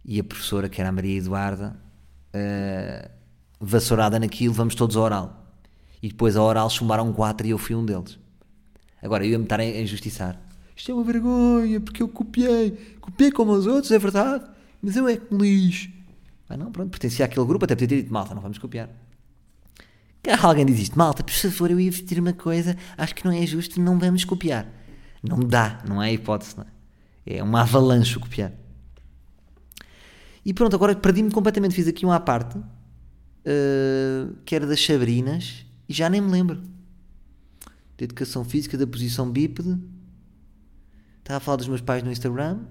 [0.05, 1.88] E a professora, que era a Maria Eduarda,
[2.33, 3.09] eh,
[3.59, 5.53] vassourada naquilo, vamos todos ao oral.
[6.01, 8.17] E depois a oral chumbaram quatro e eu fui um deles.
[9.01, 10.39] Agora, eu ia-me estar a injustiçar.
[10.75, 12.71] Isto é uma vergonha, porque eu copiei.
[13.01, 14.45] Copiei como os outros, é verdade.
[14.81, 15.89] Mas eu é que me lixo.
[16.49, 18.89] Ah não, pronto, pertencia àquele grupo, até podia ter dito, malta, não vamos copiar.
[20.41, 23.45] Alguém diz isto, malta, por favor, eu ia vestir uma coisa, acho que não é
[23.45, 24.67] justo, não vamos copiar.
[25.21, 27.37] Não dá, não há hipótese, não é?
[27.37, 28.51] É uma avalanche o copiar.
[30.49, 32.59] E pronto, agora perdi-me completamente, fiz aqui um à parte,
[33.45, 36.59] eh, que era das Sabrinas, e já nem me lembro.
[37.95, 39.77] De educação física, da posição bípede.
[41.19, 42.61] Estava a falar dos meus pais no Instagram.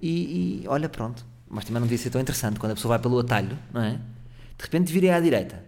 [0.00, 1.26] E, e, olha, pronto.
[1.46, 4.00] Mas também não devia ser tão interessante quando a pessoa vai pelo atalho, não é?
[4.56, 5.62] De repente virei à direita.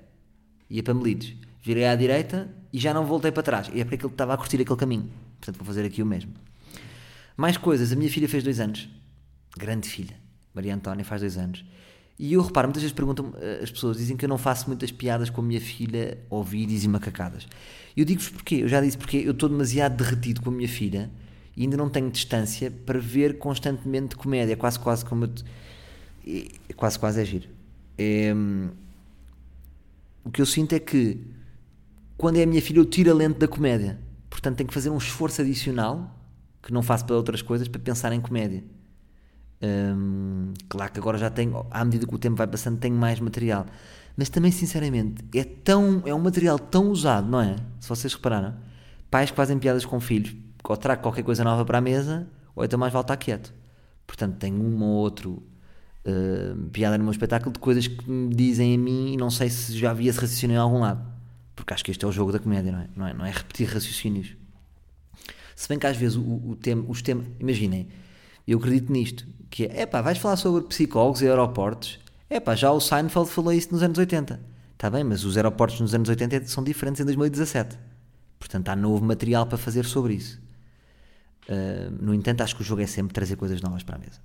[0.70, 1.37] Ia para Melides.
[1.62, 3.70] Virei à direita e já não voltei para trás.
[3.74, 5.12] E é porque ele estava a curtir aquele caminho.
[5.38, 6.33] Portanto, vou fazer aqui o mesmo.
[7.37, 7.92] Mais coisas.
[7.92, 8.88] A minha filha fez dois anos.
[9.55, 10.19] Grande filha.
[10.55, 11.65] Maria Antónia faz dois anos.
[12.19, 13.33] E eu reparo, muitas vezes perguntam
[13.63, 16.85] as pessoas, dizem que eu não faço muitas piadas com a minha filha ou vídeos
[16.85, 17.47] e macacadas.
[17.97, 18.57] Eu digo-vos porquê.
[18.57, 21.11] Eu já disse porque eu estou demasiado derretido com a minha filha
[21.57, 24.53] e ainda não tenho distância para ver constantemente comédia.
[24.53, 25.29] É quase, quase como eu.
[25.29, 25.45] te-
[26.69, 27.49] é- quase, quase é giro.
[27.97, 28.33] É,
[30.25, 31.19] o que eu sinto é que
[32.17, 33.99] quando é a minha filha eu tiro a lente da comédia.
[34.29, 36.17] Portanto tenho que fazer um esforço adicional
[36.63, 38.63] que não faço para outras coisas para pensar em comédia.
[40.68, 43.66] Claro que agora já tenho, à medida que o tempo vai passando, tenho mais material.
[44.16, 47.57] Mas também, sinceramente, é, tão, é um material tão usado, não é?
[47.79, 48.55] Se vocês repararam,
[49.11, 52.64] pais que fazem piadas com filhos, ou trago qualquer coisa nova para a mesa, ou
[52.64, 53.53] então mais vale estar quieto.
[54.07, 55.42] Portanto, tenho um ou outro
[56.05, 59.49] hum, piada no meu espetáculo de coisas que me dizem a mim e não sei
[59.49, 61.05] se já havia esse raciocínio em algum lado.
[61.55, 62.88] Porque acho que este é o jogo da comédia, não é?
[62.96, 64.37] Não é, não é repetir raciocínios.
[65.55, 67.27] Se bem que às vezes o, o tema, os temas.
[67.38, 67.88] Imaginem,
[68.46, 71.99] eu acredito nisto: que é, epá, vais falar sobre psicólogos e aeroportos.
[72.29, 74.41] Epá, já o Seinfeld falou isso nos anos 80.
[74.75, 77.77] Está bem, mas os aeroportos nos anos 80 são diferentes em 2017.
[78.39, 80.41] Portanto, há novo material para fazer sobre isso.
[81.49, 84.21] Uh, no entanto, acho que o jogo é sempre trazer coisas novas para a mesa.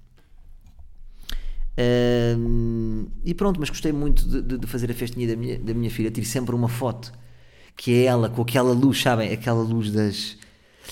[1.77, 5.73] Uh, e pronto, mas gostei muito de, de- de fazer a festinha da minha, da
[5.73, 6.09] minha filha.
[6.11, 7.11] Tive sempre uma foto
[7.75, 9.33] que é ela com aquela luz, sabem?
[9.33, 10.37] Aquela luz das,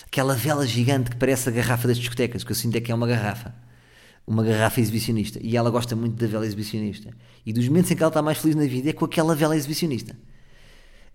[0.07, 2.95] Aquela vela gigante que parece a garrafa das discotecas, que eu sinto é que é
[2.95, 3.53] uma garrafa.
[4.25, 5.39] Uma garrafa exibicionista.
[5.41, 7.13] E ela gosta muito da vela exibicionista.
[7.45, 9.55] E dos momentos em que ela está mais feliz na vida é com aquela vela
[9.55, 10.15] exibicionista.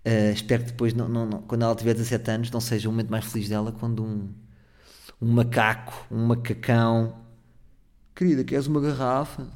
[0.05, 2.91] Uh, espero que depois, não, não, não, quando ela tiver 17 anos, não seja o
[2.91, 4.29] momento mais feliz dela quando um,
[5.21, 7.19] um macaco, um macacão.
[8.15, 9.47] Querida, queres uma garrafa?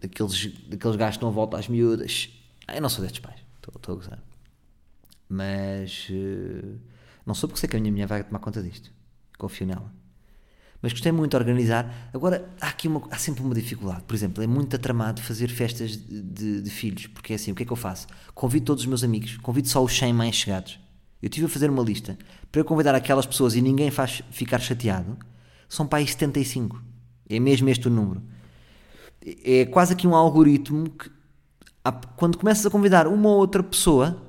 [0.00, 2.30] Daqueles, daqueles gajos que não voltam às miúdas.
[2.66, 4.22] Ah, eu não sou destes pais, estou a gozar.
[5.28, 6.78] Mas uh,
[7.24, 8.90] não sou porque sei que a minha mulher vai tomar conta disto.
[9.38, 10.01] Confio nela.
[10.82, 12.10] Mas gostei muito de organizar.
[12.12, 14.02] Agora, há aqui uma, há sempre uma dificuldade.
[14.02, 17.06] Por exemplo, é muito atramado fazer festas de, de, de, filhos.
[17.06, 18.08] Porque é assim, o que é que eu faço?
[18.34, 20.80] Convido todos os meus amigos, convido só os 100 mais chegados.
[21.22, 22.18] Eu tive a fazer uma lista
[22.50, 25.16] para eu convidar aquelas pessoas e ninguém faz ficar chateado.
[25.68, 26.82] São para aí 75.
[27.30, 28.20] É mesmo este o número.
[29.44, 31.08] É quase aqui um algoritmo que,
[32.16, 34.20] quando começas a convidar uma ou outra pessoa,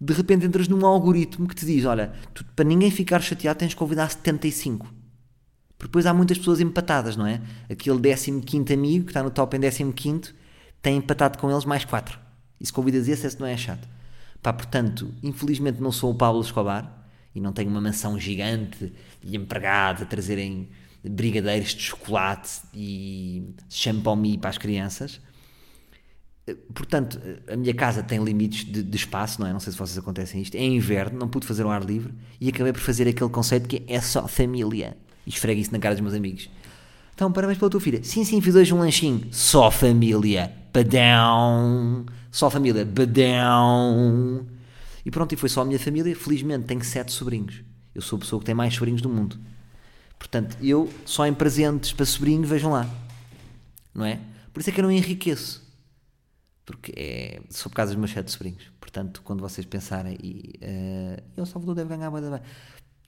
[0.00, 3.68] de repente entras num algoritmo que te diz: Olha, tu, para ninguém ficar chateado tens
[3.68, 4.99] de convidar 75.
[5.80, 7.40] Porque depois há muitas pessoas empatadas, não é?
[7.70, 7.98] Aquele
[8.42, 10.34] 15 amigo que está no top em 15
[10.82, 12.18] tem empatado com eles mais 4.
[12.60, 13.88] E se convidas esse, esse não é chato.
[14.42, 18.92] Pá, portanto, infelizmente não sou o Pablo Escobar e não tenho uma mansão gigante
[19.24, 20.68] e empregados a trazerem
[21.02, 25.18] brigadeiros de chocolate e champomi para as crianças.
[26.74, 27.18] Portanto,
[27.50, 29.52] a minha casa tem limites de, de, espaço, não é?
[29.54, 30.56] Não sei se vocês acontecem isto.
[30.56, 33.82] É inverno, não pude fazer um ar livre e acabei por fazer aquele conceito que
[33.88, 34.94] é só família.
[35.30, 36.50] E esfrego isso na cara dos meus amigos.
[37.14, 38.02] Então, parabéns pela tua filha.
[38.02, 39.28] Sim, sim, fiz hoje um lanchinho.
[39.30, 40.52] Só família.
[40.74, 42.04] Badão.
[42.32, 42.84] Só família.
[42.84, 44.44] Badão.
[45.06, 46.16] E pronto, e foi só a minha família.
[46.16, 47.62] Felizmente tenho sete sobrinhos.
[47.94, 49.38] Eu sou a pessoa que tem mais sobrinhos do mundo.
[50.18, 52.90] Portanto, eu só em presentes para sobrinhos, vejam lá.
[53.94, 54.18] Não é?
[54.52, 55.64] Por isso é que eu não enriqueço.
[56.66, 58.64] Porque é só por causa dos meus sete sobrinhos.
[58.80, 62.40] Portanto, quando vocês pensarem, e uh, eu, Salvador, deve ganhar bem, bem.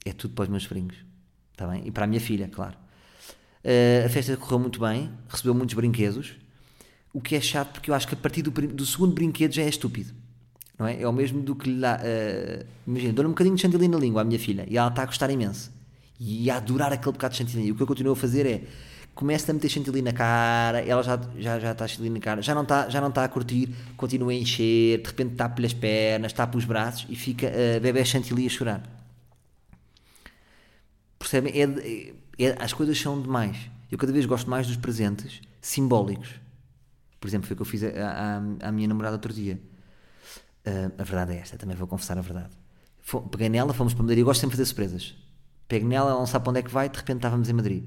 [0.04, 0.96] É tudo para os meus sobrinhos.
[1.62, 1.82] Está bem?
[1.86, 2.74] E para a minha filha, claro.
[3.64, 6.32] Uh, a festa correu muito bem, recebeu muitos brinquedos.
[7.14, 9.62] O que é chato, porque eu acho que a partir do, do segundo brinquedo já
[9.62, 10.12] é estúpido.
[10.76, 11.00] Não é?
[11.00, 12.00] É o mesmo do que lhe dá.
[12.00, 15.02] Uh, imagina, dou-lhe um bocadinho de chantilly na língua à minha filha e ela está
[15.02, 15.70] a gostar imenso
[16.18, 17.68] e a adorar aquele bocado de chantilly.
[17.68, 18.62] E o que eu continuo a fazer é
[19.14, 22.54] começa a meter chantilly na cara, ela já, já, já está chantilly na cara, já
[22.54, 26.32] não está, já não está a curtir, continua a encher, de repente está pelas pernas,
[26.32, 29.01] está pelos braços e fica a bebê chantilly a chorar.
[31.32, 31.52] Percebem?
[31.58, 33.56] É, é, é, as coisas são demais.
[33.90, 36.28] Eu cada vez gosto mais dos presentes simbólicos.
[37.18, 39.58] Por exemplo, foi o que eu fiz à, minha namorada outro dia.
[40.66, 42.50] Uh, a verdade é esta, também vou confessar a verdade.
[43.30, 44.18] Peguei nela, fomos para Madrid.
[44.18, 45.14] Eu gosto sempre de fazer surpresas.
[45.66, 47.84] Pego nela, ela não sabe para onde é que vai, de repente estávamos em Madrid.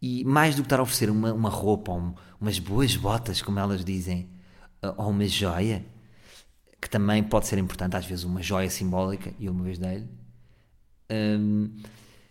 [0.00, 3.58] E mais do que estar a oferecer uma, uma roupa, um, umas boas botas, como
[3.58, 4.30] elas dizem,
[4.96, 5.84] ou uma joia,
[6.80, 10.08] que também pode ser importante, às vezes uma joia simbólica, e eu uma vez dei-lhe.
[11.10, 11.70] Um,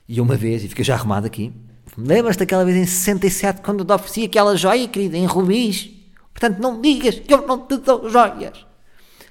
[0.08, 1.54] e uma vez, e fica já arrumado aqui,
[1.98, 5.90] lembras-te daquela vez em 67, quando eu te ofereci aquela joia, querida, em rubis?
[6.34, 8.66] Portanto, não digas que eu não te dou joias.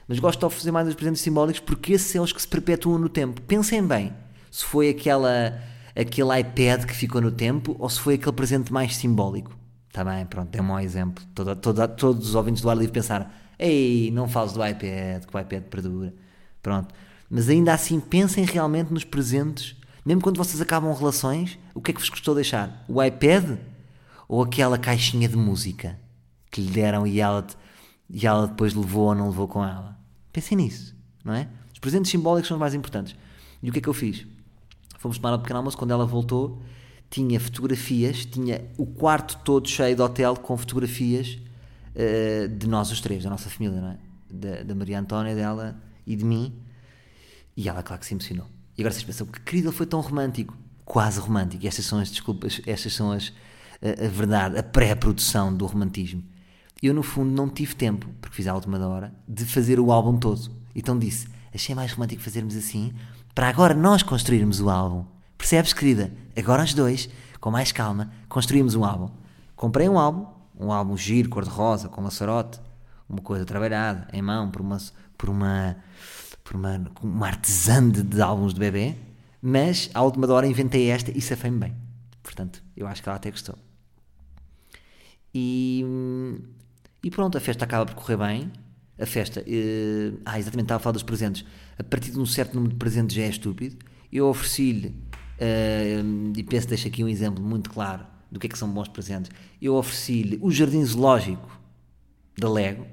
[0.07, 2.99] Mas gosto de oferecer mais os presentes simbólicos porque esses são os que se perpetuam
[2.99, 3.41] no tempo.
[3.43, 4.13] Pensem bem
[4.51, 5.59] se foi aquela,
[5.97, 9.57] aquele iPad que ficou no tempo ou se foi aquele presente mais simbólico.
[9.89, 11.25] Está bem, pronto, é um exemplo.
[11.35, 13.27] Todo, todo, todos os ouvintes do ar livre pensaram:
[13.59, 16.15] ei, não fales do iPad, que o iPad perdura.
[16.63, 16.95] Pronto.
[17.29, 21.95] Mas ainda assim, pensem realmente nos presentes, mesmo quando vocês acabam relações, o que é
[21.95, 22.85] que vos custou deixar?
[22.89, 23.59] O iPad
[24.29, 25.99] ou aquela caixinha de música
[26.51, 27.47] que lhe deram e ela,
[28.11, 29.97] e ela depois levou ou não levou com ela?
[30.33, 31.49] Pensem nisso, não é?
[31.73, 33.15] Os presentes simbólicos são os mais importantes.
[33.63, 34.27] E o que é que eu fiz?
[34.99, 36.63] Fomos tomar um pequeno almoço, quando ela voltou,
[37.09, 41.39] tinha fotografias, tinha o quarto todo cheio de hotel com fotografias
[41.95, 43.99] uh, de nós os três, da nossa família, não é?
[44.31, 46.53] Da, da Maria Antónia, dela e de mim.
[47.57, 48.47] E ela, claro que se emocionou.
[48.77, 50.57] E agora vocês pensam, que querido, ele foi tão romântico.
[50.85, 51.65] Quase romântico.
[51.65, 53.33] E estas são as desculpas, estas são as,
[53.81, 56.23] a, a verdade, a pré-produção do romantismo.
[56.83, 60.19] Eu, no fundo, não tive tempo, porque fiz a última hora, de fazer o álbum
[60.19, 60.51] todo.
[60.75, 62.93] Então disse, achei mais romântico fazermos assim,
[63.35, 65.05] para agora nós construirmos o álbum.
[65.39, 66.13] Percebes, querida?
[66.37, 67.09] Agora os dois,
[67.41, 69.11] com mais calma, construímos um álbum.
[69.55, 70.27] Comprei um álbum,
[70.59, 72.61] um álbum giro, cor-de-rosa, com laçarote,
[73.09, 74.79] uma coisa trabalhada, em mão, por uma,
[75.17, 75.77] por uma,
[76.53, 78.95] por uma, uma artesã de, de álbuns de bebê,
[79.41, 81.75] mas à última hora inventei esta e safei-me bem.
[82.23, 83.57] Portanto, eu acho que ela até gostou.
[85.35, 85.83] E,
[87.03, 88.53] e pronto, a festa acaba por correr bem.
[89.01, 91.45] A festa, eh, ah, exatamente, estava a falar dos presentes
[91.79, 93.79] a partir de um certo número de presentes já é estúpido.
[94.13, 98.59] Eu ofereci-lhe, uh, e penso, deixo aqui um exemplo muito claro do que é que
[98.59, 99.33] são bons presentes.
[99.61, 101.59] Eu ofereci-lhe o jardim zoológico
[102.39, 102.87] da Lego,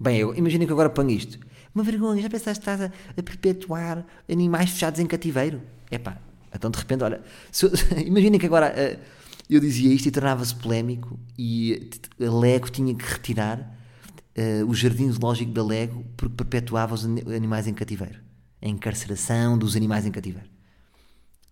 [0.00, 1.40] Bem, eu, imagina que agora ponho isto.
[1.74, 5.60] Uma vergonha, já pensaste que estás a, a perpetuar animais fechados em cativeiro?
[5.90, 6.18] Epá,
[6.54, 7.20] então de repente, olha,
[8.04, 9.00] imagina que agora uh,
[9.48, 15.10] eu dizia isto e tornava-se polémico e a Lego tinha que retirar uh, o jardim
[15.10, 18.20] zoológico da Lego porque perpetuava os animais em cativeiro.
[18.60, 20.48] A encarceração dos animais em cativeiro.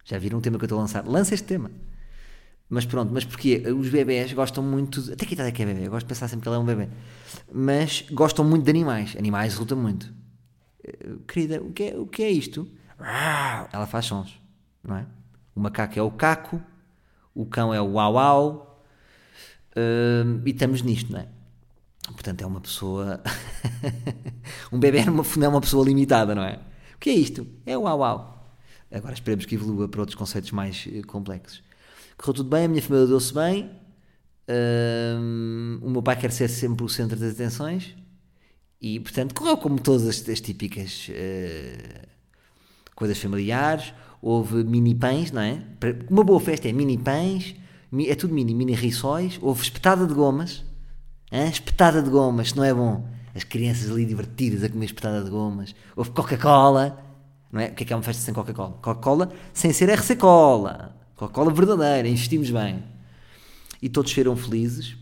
[0.04, 1.06] Já viram o tema que eu estou a lançar?
[1.06, 1.70] Lança este tema.
[2.68, 3.62] Mas pronto, mas porquê?
[3.78, 5.00] Os bebés gostam muito.
[5.00, 5.86] De, até que idade é que é bebê?
[5.86, 6.88] Eu gosto de pensar sempre que ele é um bebê.
[7.52, 9.14] Mas gostam muito de animais.
[9.16, 10.12] Animais resultam muito.
[10.84, 12.68] Uh, querida, o que, é, o que é isto?
[13.72, 14.40] Ela faz sons,
[14.82, 15.06] não é?
[15.54, 16.60] O macaco é o caco,
[17.34, 18.84] o cão é o uau uau.
[19.76, 21.28] Uh, e estamos nisto, não é?
[22.06, 23.22] Portanto, é uma pessoa.
[24.72, 26.58] um bebê é uma, é uma pessoa limitada, não é?
[26.96, 27.46] O que é isto?
[27.64, 28.56] É o uau uau.
[28.90, 31.65] Agora esperemos que evolua para outros conceitos mais eh, complexos
[32.16, 33.70] correu tudo bem, a minha família deu-se bem,
[34.48, 37.96] um, o meu pai quer ser sempre o centro das atenções
[38.80, 42.06] e, portanto, correu como todas as, as típicas uh,
[42.94, 43.92] coisas familiares.
[44.22, 45.62] Houve mini pães, não é?
[46.10, 47.54] Uma boa festa é mini pães,
[48.06, 49.38] é tudo mini, mini riçóis.
[49.42, 50.64] Houve espetada de gomas,
[51.30, 51.48] hein?
[51.48, 53.08] espetada de gomas, não é bom?
[53.34, 55.74] As crianças ali divertidas a comer espetada de gomas.
[55.94, 56.98] Houve Coca-Cola,
[57.52, 57.68] não é?
[57.68, 58.78] O que é que é uma festa sem Coca-Cola?
[58.82, 60.96] Coca-Cola sem ser RC Cola.
[61.16, 62.84] Coca-Cola verdadeira, investimos bem.
[63.80, 64.96] E todos serão felizes.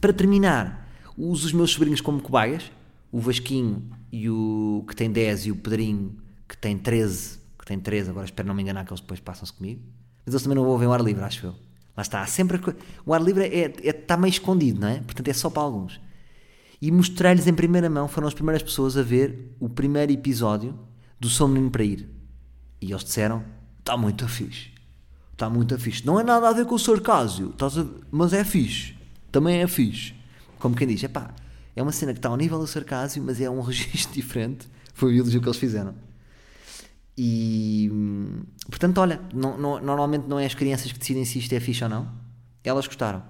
[0.00, 2.70] Para terminar, uso os meus sobrinhos como cobaias,
[3.10, 6.16] o Vasquinho e o que tem 10 e o Pedrinho
[6.48, 9.52] que tem 13, que tem 13, agora espero não me enganar que eles depois passam-se
[9.52, 9.80] comigo.
[10.26, 11.54] Mas eles também não ouvem o ar livre, acho eu.
[11.96, 12.60] Lá está, sempre
[13.04, 15.00] o ar livre é, é, está meio escondido, não é?
[15.00, 16.00] Portanto é só para alguns.
[16.82, 20.78] E mostrar-lhes em primeira mão, foram as primeiras pessoas a ver o primeiro episódio
[21.18, 22.08] do Sou Menino para Ir.
[22.80, 23.44] E eles disseram:
[23.78, 24.69] está muito fixe.
[25.40, 26.04] Está muito fixe.
[26.04, 27.54] Não é nada a ver com o sarcásio,
[28.10, 28.94] mas é fixe.
[29.32, 30.12] Também é fixe.
[30.58, 31.30] Como quem diz, é pá,
[31.74, 34.68] é uma cena que está ao nível do sarcásio, mas é um registro diferente.
[34.92, 35.94] Foi o elogio que eles fizeram.
[37.16, 37.90] E
[38.68, 41.84] portanto, olha, não, não, normalmente não é as crianças que decidem se isto é fixe
[41.84, 42.06] ou não.
[42.62, 43.22] Elas gostaram.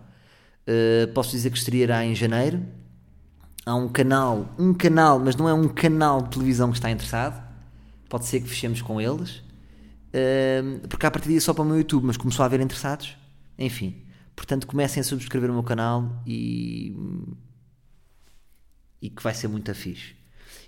[0.67, 2.61] Uh, posso dizer que estreará em janeiro.
[3.65, 7.41] Há um canal, um canal, mas não é um canal de televisão que está interessado.
[8.09, 9.49] Pode ser que fechemos com eles
[10.89, 13.17] porque a partir é só para o meu YouTube, mas começou a haver interessados.
[13.59, 14.03] Enfim,
[14.35, 16.95] portanto, comecem a subscrever o meu canal e.
[19.01, 20.15] e que vai ser muito fixe.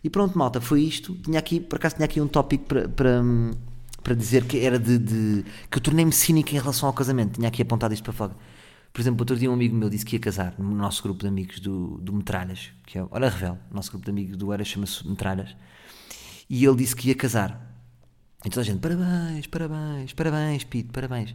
[0.05, 1.15] E pronto, malta, foi isto.
[1.17, 3.23] Tinha aqui, por acaso, tinha aqui um tópico para, para,
[4.03, 7.35] para dizer que era de, de que eu tornei-me cínico em relação ao casamento.
[7.35, 8.37] Tinha aqui apontado isto para fora.
[8.93, 11.29] Por exemplo, outro dia um amigo meu disse que ia casar no nosso grupo de
[11.29, 15.09] amigos do, do Metralhas, que é, olha, Revel, nosso grupo de amigos do Era chama-se
[15.09, 15.57] Metralhas,
[16.49, 17.72] e ele disse que ia casar.
[18.45, 21.35] Então a gente, parabéns, parabéns, parabéns, Pete, parabéns.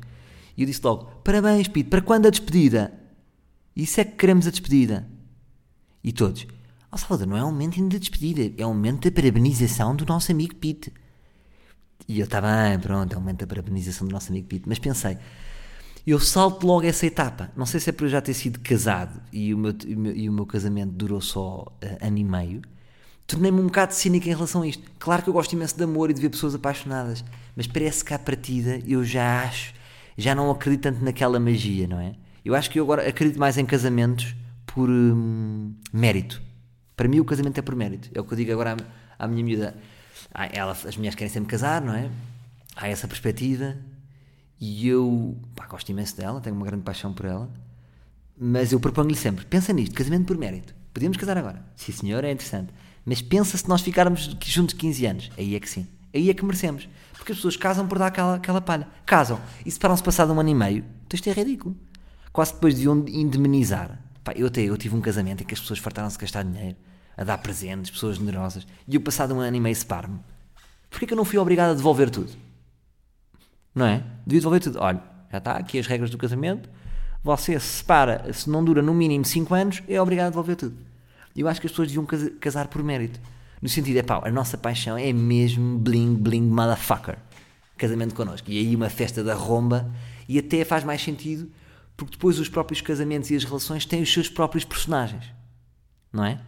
[0.56, 2.93] E eu disse logo, parabéns, Pete, para quando a despedida?
[3.76, 5.08] Isso é que queremos a despedida.
[6.04, 6.46] E todos,
[6.91, 10.32] oh Salvador, não é um momento de despedida, é um momento de parabenização do nosso
[10.32, 10.91] amigo Pete.
[12.08, 14.63] E eu estava, ah, pronto, é um momento de parabenização do nosso amigo Pete.
[14.67, 15.17] Mas pensei,
[16.06, 17.52] eu salto logo essa etapa.
[17.56, 19.74] Não sei se é por eu já ter sido casado e o meu,
[20.15, 22.62] e o meu casamento durou só uh, ano e meio
[23.28, 24.90] tornei-me um bocado cínico em relação a isto.
[24.98, 27.24] Claro que eu gosto imenso de amor e de ver pessoas apaixonadas,
[27.56, 29.74] mas parece que à partida eu já acho,
[30.18, 32.16] já não acredito tanto naquela magia, não é?
[32.44, 34.34] Eu acho que eu agora acredito mais em casamentos
[34.66, 36.42] por hum, mérito.
[36.96, 38.10] Para mim o casamento é por mérito.
[38.16, 38.78] É o que eu digo agora
[39.20, 39.76] à, à minha miúda.
[40.34, 42.10] Ah, ela, as mulheres querem sempre casar, não é?
[42.76, 43.76] Há essa perspectiva
[44.60, 47.50] e eu pá, gosto imenso dela, tenho uma grande paixão por ela,
[48.38, 50.74] mas eu proponho-lhe sempre: pensa nisto, casamento por mérito.
[50.94, 51.63] Podíamos casar agora.
[51.76, 52.74] Sim, senhor, é interessante.
[53.08, 55.32] Mas pensa se nós ficarmos juntos 15 anos.
[55.38, 55.88] Aí é que sim.
[56.13, 56.89] Aí é que merecemos.
[57.13, 58.86] Porque as pessoas casam por dar aquela, aquela palha.
[59.06, 60.84] Casam e separam-se passado um ano e meio.
[61.06, 61.74] Então isto é ridículo.
[62.34, 63.98] Quase depois de indemnizar.
[64.26, 66.76] Pá, eu, até, eu tive um casamento em que as pessoas fartaram-se de gastar dinheiro,
[67.15, 68.67] a dar presentes, pessoas generosas.
[68.86, 70.20] E eu, passado um ano e meio, separo-me.
[70.89, 72.34] Porquê que eu não fui obrigado a devolver tudo?
[73.74, 74.04] Não é?
[74.26, 74.80] Devia devolver tudo.
[74.82, 76.70] Olha, já está aqui as regras do casamento.
[77.24, 80.78] Você se separa, se não dura no mínimo 5 anos, é obrigado a devolver tudo.
[81.38, 82.06] Eu acho que as pessoas deviam
[82.39, 83.19] casar por mérito.
[83.62, 87.18] No sentido, é pá, a nossa paixão é mesmo bling bling motherfucker.
[87.78, 88.49] Casamento connosco.
[88.49, 89.89] E aí uma festa da romba.
[90.28, 91.49] E até faz mais sentido
[91.95, 95.26] porque depois os próprios casamentos e as relações têm os seus próprios personagens.
[96.14, 96.39] Não é?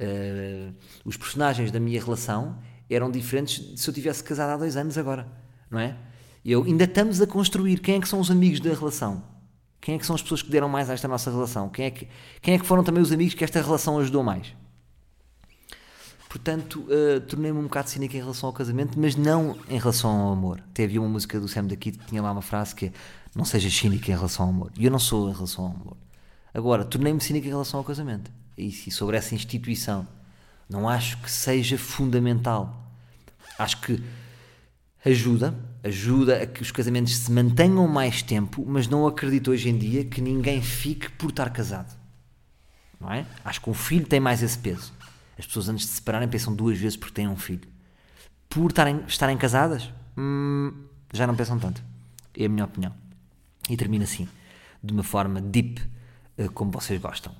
[0.00, 2.58] Uh, os personagens da minha relação
[2.90, 5.26] eram diferentes se eu tivesse casado há dois anos agora.
[5.70, 5.96] Não é?
[6.44, 9.24] Eu, ainda estamos a construir quem é que são os amigos da relação.
[9.82, 11.68] Quem é que são as pessoas que deram mais a esta nossa relação?
[11.68, 12.08] Quem é que,
[12.40, 14.54] quem é que foram também os amigos que esta relação ajudou mais?
[16.28, 20.32] Portanto, uh, tornei-me um bocado cínico em relação ao casamento, mas não em relação ao
[20.32, 20.62] amor.
[20.70, 22.92] Até havia uma música do Sam da que tinha lá uma frase que é
[23.34, 24.72] não seja cínico em relação ao amor.
[24.78, 25.96] E eu não sou em relação ao amor.
[26.54, 28.30] Agora, tornei-me cínico em relação ao casamento.
[28.56, 30.06] isso, e sobre essa instituição.
[30.68, 32.86] Não acho que seja fundamental.
[33.58, 34.02] Acho que
[35.04, 39.76] ajuda, ajuda a que os casamentos se mantenham mais tempo, mas não acredito hoje em
[39.76, 41.92] dia que ninguém fique por estar casado.
[43.00, 43.26] Não é?
[43.44, 44.92] Acho que um filho tem mais esse peso.
[45.36, 47.68] As pessoas antes de se separarem pensam duas vezes porque têm um filho.
[48.48, 50.72] Por estarem, estarem casadas, hum,
[51.12, 51.82] já não pensam tanto.
[52.36, 52.94] É a minha opinião.
[53.68, 54.28] E termina assim,
[54.82, 55.82] de uma forma deep,
[56.38, 57.32] eh, como vocês gostam.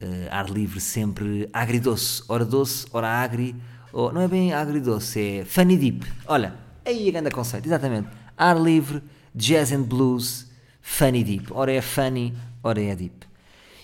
[0.00, 3.54] Uh, ar livre sempre agridoce, ora doce, ora agri,
[3.92, 6.06] ou, não é bem agridoce, é funny deep.
[6.26, 6.54] Olha,
[6.84, 8.08] aí a grande conceito, exatamente.
[8.36, 9.02] Ar livre,
[9.34, 10.50] jazz and blues,
[10.80, 11.52] funny deep.
[11.52, 13.26] Ora é funny, ora é deep.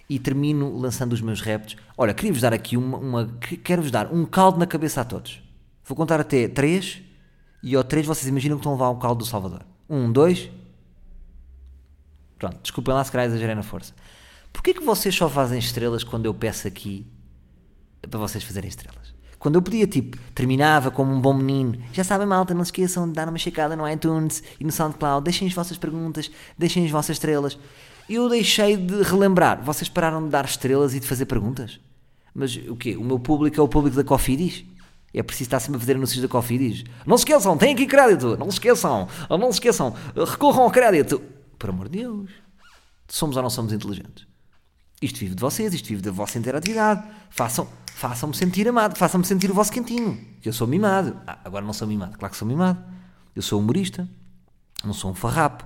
[0.08, 1.76] E termino lançando os meus reptos.
[1.96, 5.42] Olha, queria-vos dar aqui uma, uma quero-vos dar um caldo na cabeça a todos.
[5.84, 7.02] Vou contar até três
[7.62, 9.62] e ao três vocês imaginam que estão a levar um caldo do Salvador.
[9.88, 10.50] Um, dois.
[12.38, 13.94] Pronto, desculpem lá se calhar exagerei na força.
[14.52, 17.06] Porquê que vocês só fazem estrelas quando eu peço aqui
[18.00, 19.15] para vocês fazerem estrelas?
[19.38, 21.78] Quando eu podia, tipo, terminava como um bom menino.
[21.92, 25.24] Já sabem, malta, não se esqueçam de dar uma checada no iTunes e no SoundCloud.
[25.24, 27.58] Deixem as vossas perguntas, deixem as vossas estrelas.
[28.08, 29.62] Eu deixei de relembrar.
[29.62, 31.78] Vocês pararam de dar estrelas e de fazer perguntas?
[32.34, 32.96] Mas o quê?
[32.96, 34.64] O meu público é o público da Cofidis?
[35.12, 36.84] É preciso estar sempre a fazer anúncios da Cofidis?
[37.06, 38.36] Não se esqueçam, tem aqui crédito.
[38.36, 39.94] Não se esqueçam, não se esqueçam.
[40.14, 41.22] Recorram ao crédito.
[41.58, 42.30] Por amor de Deus.
[43.08, 44.26] Somos ou não somos inteligentes?
[45.00, 47.02] Isto vive de vocês, isto vive da vossa interatividade.
[47.30, 50.22] Façam, façam-me sentir amado, façam-me sentir o vosso quentinho.
[50.42, 51.18] Que eu sou mimado.
[51.26, 52.78] Ah, agora não sou mimado, claro que sou mimado.
[53.34, 54.06] Eu sou humorista,
[54.84, 55.64] não sou um farrapo.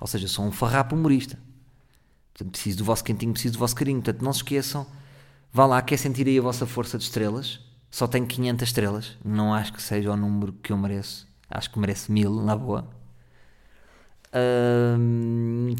[0.00, 1.38] Ou seja, sou um farrapo humorista.
[2.32, 4.02] Portanto, preciso do vosso quentinho, preciso do vosso carinho.
[4.02, 4.84] Portanto, não se esqueçam.
[5.52, 7.60] Vá lá, quer sentir aí a vossa força de estrelas.
[7.88, 9.16] Só tenho 500 estrelas.
[9.24, 11.28] Não acho que seja o número que eu mereço.
[11.48, 12.88] Acho que merece mil, na boa.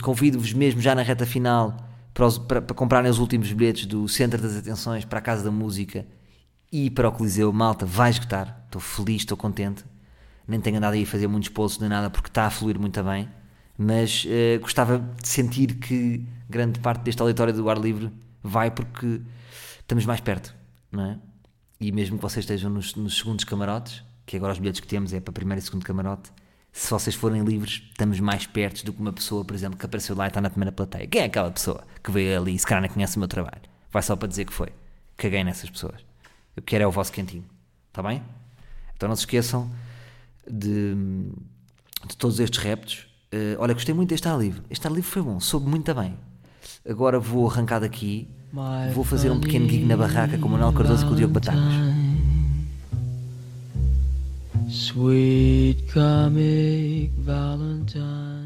[0.03, 4.09] Convido-vos mesmo já na reta final para, os, para, para, comprarem os últimos bilhetes do
[4.09, 6.07] Centro das Atenções para a Casa da Música
[6.71, 7.53] e para o Coliseu.
[7.53, 8.63] Malta, vai esgotar.
[8.67, 9.85] Estou feliz, estou contente.
[10.47, 13.03] Nem tenho andado aí a fazer muitos posts nem nada porque está a fluir muito
[13.03, 13.29] bem.
[13.77, 19.21] Mas uh, gostava de sentir que grande parte deste auditório do ar livre vai porque
[19.81, 20.55] estamos mais perto,
[20.91, 21.19] não é?
[21.81, 25.13] E mesmo que vocês estejam nos, nos segundos camarotes, que agora os bilhetes que temos
[25.13, 26.31] é para primeiro e segundo camarote,
[26.73, 30.17] se vocês forem livres, estamos mais perto do que uma pessoa, por exemplo, que apareceu
[30.17, 31.07] lá e está na primeira plateia.
[31.07, 33.61] Quem é aquela pessoa que veio ali e se calhar não conhece o meu trabalho?
[33.91, 34.71] Vai só para dizer que foi.
[35.17, 36.01] Caguei nessas pessoas.
[36.57, 37.45] Eu quero é o vosso quentinho.
[37.89, 38.23] Está bem?
[38.97, 39.71] Então não se esqueçam
[40.51, 40.95] de,
[42.07, 43.07] de todos estes reptos.
[43.33, 44.63] Uh, olha, gostei muito deste ar livre.
[44.71, 46.17] Este ar livre foi bom, soube muito bem.
[46.89, 48.29] Agora vou arrancar daqui.
[48.95, 51.35] Vou fazer um pequeno gig na barraca com o Manuel Cardoso e com o Diogo
[51.35, 52.02] Batagas.
[54.69, 58.42] Sweet comic Valentine.